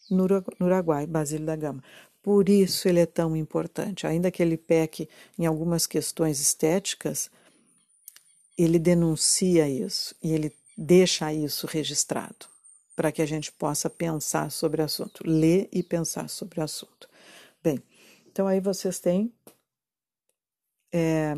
no 0.10 0.26
Uruguai, 0.62 1.08
Basílio 1.08 1.46
da 1.46 1.56
Gama. 1.56 1.84
Por 2.22 2.48
isso 2.48 2.88
ele 2.88 3.00
é 3.00 3.06
tão 3.06 3.36
importante. 3.36 4.06
Ainda 4.06 4.30
que 4.30 4.42
ele 4.42 4.58
peque 4.58 5.10
em 5.38 5.46
algumas 5.46 5.88
questões 5.88 6.40
estéticas, 6.40 7.30
ele 8.58 8.78
denuncia 8.78 9.68
isso 9.68 10.16
e 10.22 10.32
ele 10.32 10.56
deixa 10.78 11.34
isso 11.34 11.66
registrado 11.66 12.48
para 12.96 13.12
que 13.12 13.22
a 13.22 13.26
gente 13.26 13.52
possa 13.52 13.90
pensar 13.90 14.52
sobre 14.52 14.82
o 14.82 14.86
assunto, 14.86 15.24
ler 15.26 15.68
e 15.72 15.84
pensar 15.84 16.30
sobre 16.30 16.60
o 16.60 16.64
assunto. 16.64 17.10
Bem, 17.64 17.82
então 18.28 18.48
aí 18.48 18.60
vocês 18.60 19.00
têm 19.00 19.34
é, 20.94 21.34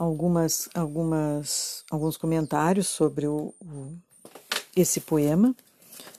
algumas, 0.00 0.66
algumas, 0.74 1.84
alguns 1.90 2.16
comentários 2.16 2.88
sobre 2.88 3.26
o, 3.26 3.52
o, 3.60 3.92
esse 4.74 4.98
poema. 4.98 5.54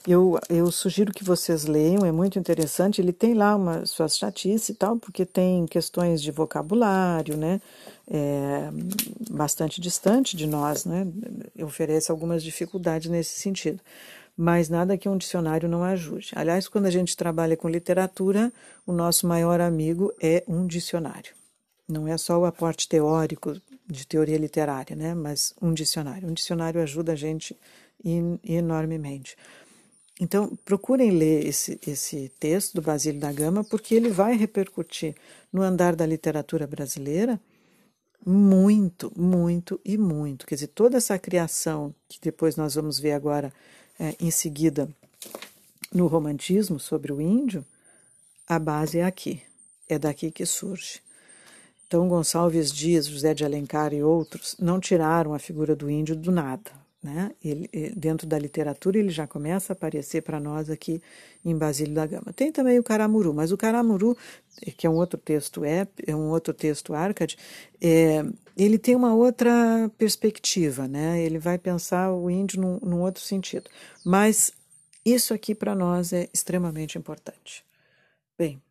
Eu, 0.06 0.38
eu 0.48 0.70
sugiro 0.70 1.12
que 1.12 1.24
vocês 1.24 1.64
leiam, 1.64 2.06
é 2.06 2.12
muito 2.12 2.38
interessante. 2.38 3.00
Ele 3.00 3.12
tem 3.12 3.34
lá 3.34 3.56
uma 3.56 3.84
suas 3.84 4.16
chatice 4.16 4.70
e 4.70 4.74
tal, 4.74 4.96
porque 4.96 5.26
tem 5.26 5.66
questões 5.66 6.22
de 6.22 6.30
vocabulário, 6.30 7.36
né? 7.36 7.60
É, 8.08 8.70
bastante 9.30 9.80
distante 9.80 10.36
de 10.36 10.46
nós, 10.46 10.84
né? 10.84 11.06
Oferece 11.60 12.10
algumas 12.10 12.42
dificuldades 12.42 13.10
nesse 13.10 13.40
sentido. 13.40 13.80
Mas 14.36 14.68
nada 14.68 14.96
que 14.96 15.08
um 15.08 15.16
dicionário 15.16 15.68
não 15.68 15.82
ajude. 15.84 16.30
Aliás, 16.34 16.68
quando 16.68 16.86
a 16.86 16.90
gente 16.90 17.16
trabalha 17.16 17.56
com 17.56 17.68
literatura, 17.68 18.52
o 18.86 18.92
nosso 18.92 19.26
maior 19.26 19.60
amigo 19.60 20.12
é 20.20 20.42
um 20.48 20.66
dicionário. 20.66 21.34
Não 21.88 22.08
é 22.08 22.16
só 22.16 22.38
o 22.38 22.44
aporte 22.44 22.88
teórico 22.88 23.60
de 23.92 24.06
teoria 24.06 24.38
literária, 24.38 24.96
né? 24.96 25.14
Mas 25.14 25.54
um 25.60 25.72
dicionário. 25.72 26.28
Um 26.28 26.32
dicionário 26.32 26.80
ajuda 26.80 27.12
a 27.12 27.16
gente 27.16 27.56
enormemente. 28.44 29.36
Então, 30.20 30.56
procurem 30.64 31.10
ler 31.10 31.46
esse, 31.46 31.78
esse 31.86 32.30
texto 32.38 32.74
do 32.74 32.82
Basílio 32.82 33.20
da 33.20 33.32
Gama, 33.32 33.64
porque 33.64 33.94
ele 33.94 34.08
vai 34.08 34.36
repercutir 34.36 35.14
no 35.52 35.62
andar 35.62 35.94
da 35.96 36.06
literatura 36.06 36.66
brasileira 36.66 37.40
muito, 38.24 39.12
muito 39.16 39.80
e 39.84 39.98
muito. 39.98 40.46
Quer 40.46 40.54
dizer, 40.54 40.68
toda 40.68 40.96
essa 40.96 41.18
criação 41.18 41.94
que 42.08 42.20
depois 42.20 42.56
nós 42.56 42.74
vamos 42.74 42.98
ver 42.98 43.12
agora 43.12 43.52
é, 43.98 44.14
em 44.20 44.30
seguida 44.30 44.88
no 45.92 46.06
romantismo 46.06 46.78
sobre 46.78 47.12
o 47.12 47.20
índio, 47.20 47.64
a 48.46 48.58
base 48.58 48.98
é 48.98 49.04
aqui, 49.04 49.42
é 49.88 49.98
daqui 49.98 50.30
que 50.30 50.46
surge. 50.46 51.00
Então, 51.92 52.08
Gonçalves 52.08 52.72
Dias, 52.72 53.06
José 53.06 53.34
de 53.34 53.44
Alencar 53.44 53.92
e 53.92 54.02
outros 54.02 54.56
não 54.58 54.80
tiraram 54.80 55.34
a 55.34 55.38
figura 55.38 55.76
do 55.76 55.90
índio 55.90 56.16
do 56.16 56.32
nada. 56.32 56.70
Né? 57.02 57.32
Ele, 57.44 57.68
dentro 57.94 58.26
da 58.26 58.38
literatura, 58.38 58.98
ele 58.98 59.10
já 59.10 59.26
começa 59.26 59.74
a 59.74 59.74
aparecer 59.74 60.22
para 60.22 60.40
nós 60.40 60.70
aqui 60.70 61.02
em 61.44 61.54
Basílio 61.54 61.92
da 61.92 62.06
Gama. 62.06 62.32
Tem 62.34 62.50
também 62.50 62.78
o 62.78 62.82
Caramuru, 62.82 63.34
mas 63.34 63.52
o 63.52 63.58
Caramuru, 63.58 64.16
que 64.78 64.86
é 64.86 64.90
um 64.90 64.94
outro 64.94 65.20
texto 65.20 65.66
é, 65.66 65.86
é 66.06 66.16
um 66.16 66.30
outro 66.30 66.54
texto 66.54 66.94
Arcade, 66.94 67.36
é, 67.78 68.24
ele 68.56 68.78
tem 68.78 68.96
uma 68.96 69.14
outra 69.14 69.90
perspectiva, 69.98 70.88
né? 70.88 71.20
Ele 71.20 71.38
vai 71.38 71.58
pensar 71.58 72.10
o 72.10 72.30
índio 72.30 72.58
num, 72.58 72.78
num 72.80 73.02
outro 73.02 73.22
sentido. 73.22 73.68
Mas 74.02 74.50
isso 75.04 75.34
aqui 75.34 75.54
para 75.54 75.74
nós 75.74 76.10
é 76.14 76.26
extremamente 76.32 76.96
importante. 76.96 77.62
Bem, 78.38 78.62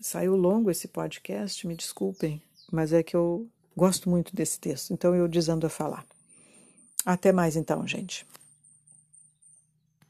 Saiu 0.00 0.34
longo 0.34 0.70
esse 0.70 0.88
podcast, 0.88 1.66
me 1.66 1.74
desculpem, 1.74 2.42
mas 2.72 2.92
é 2.92 3.02
que 3.02 3.14
eu 3.14 3.46
gosto 3.76 4.08
muito 4.08 4.34
desse 4.34 4.58
texto, 4.58 4.92
então 4.94 5.14
eu 5.14 5.28
desando 5.28 5.66
a 5.66 5.70
falar. 5.70 6.06
Até 7.04 7.32
mais 7.32 7.54
então, 7.54 7.86
gente. 7.86 8.26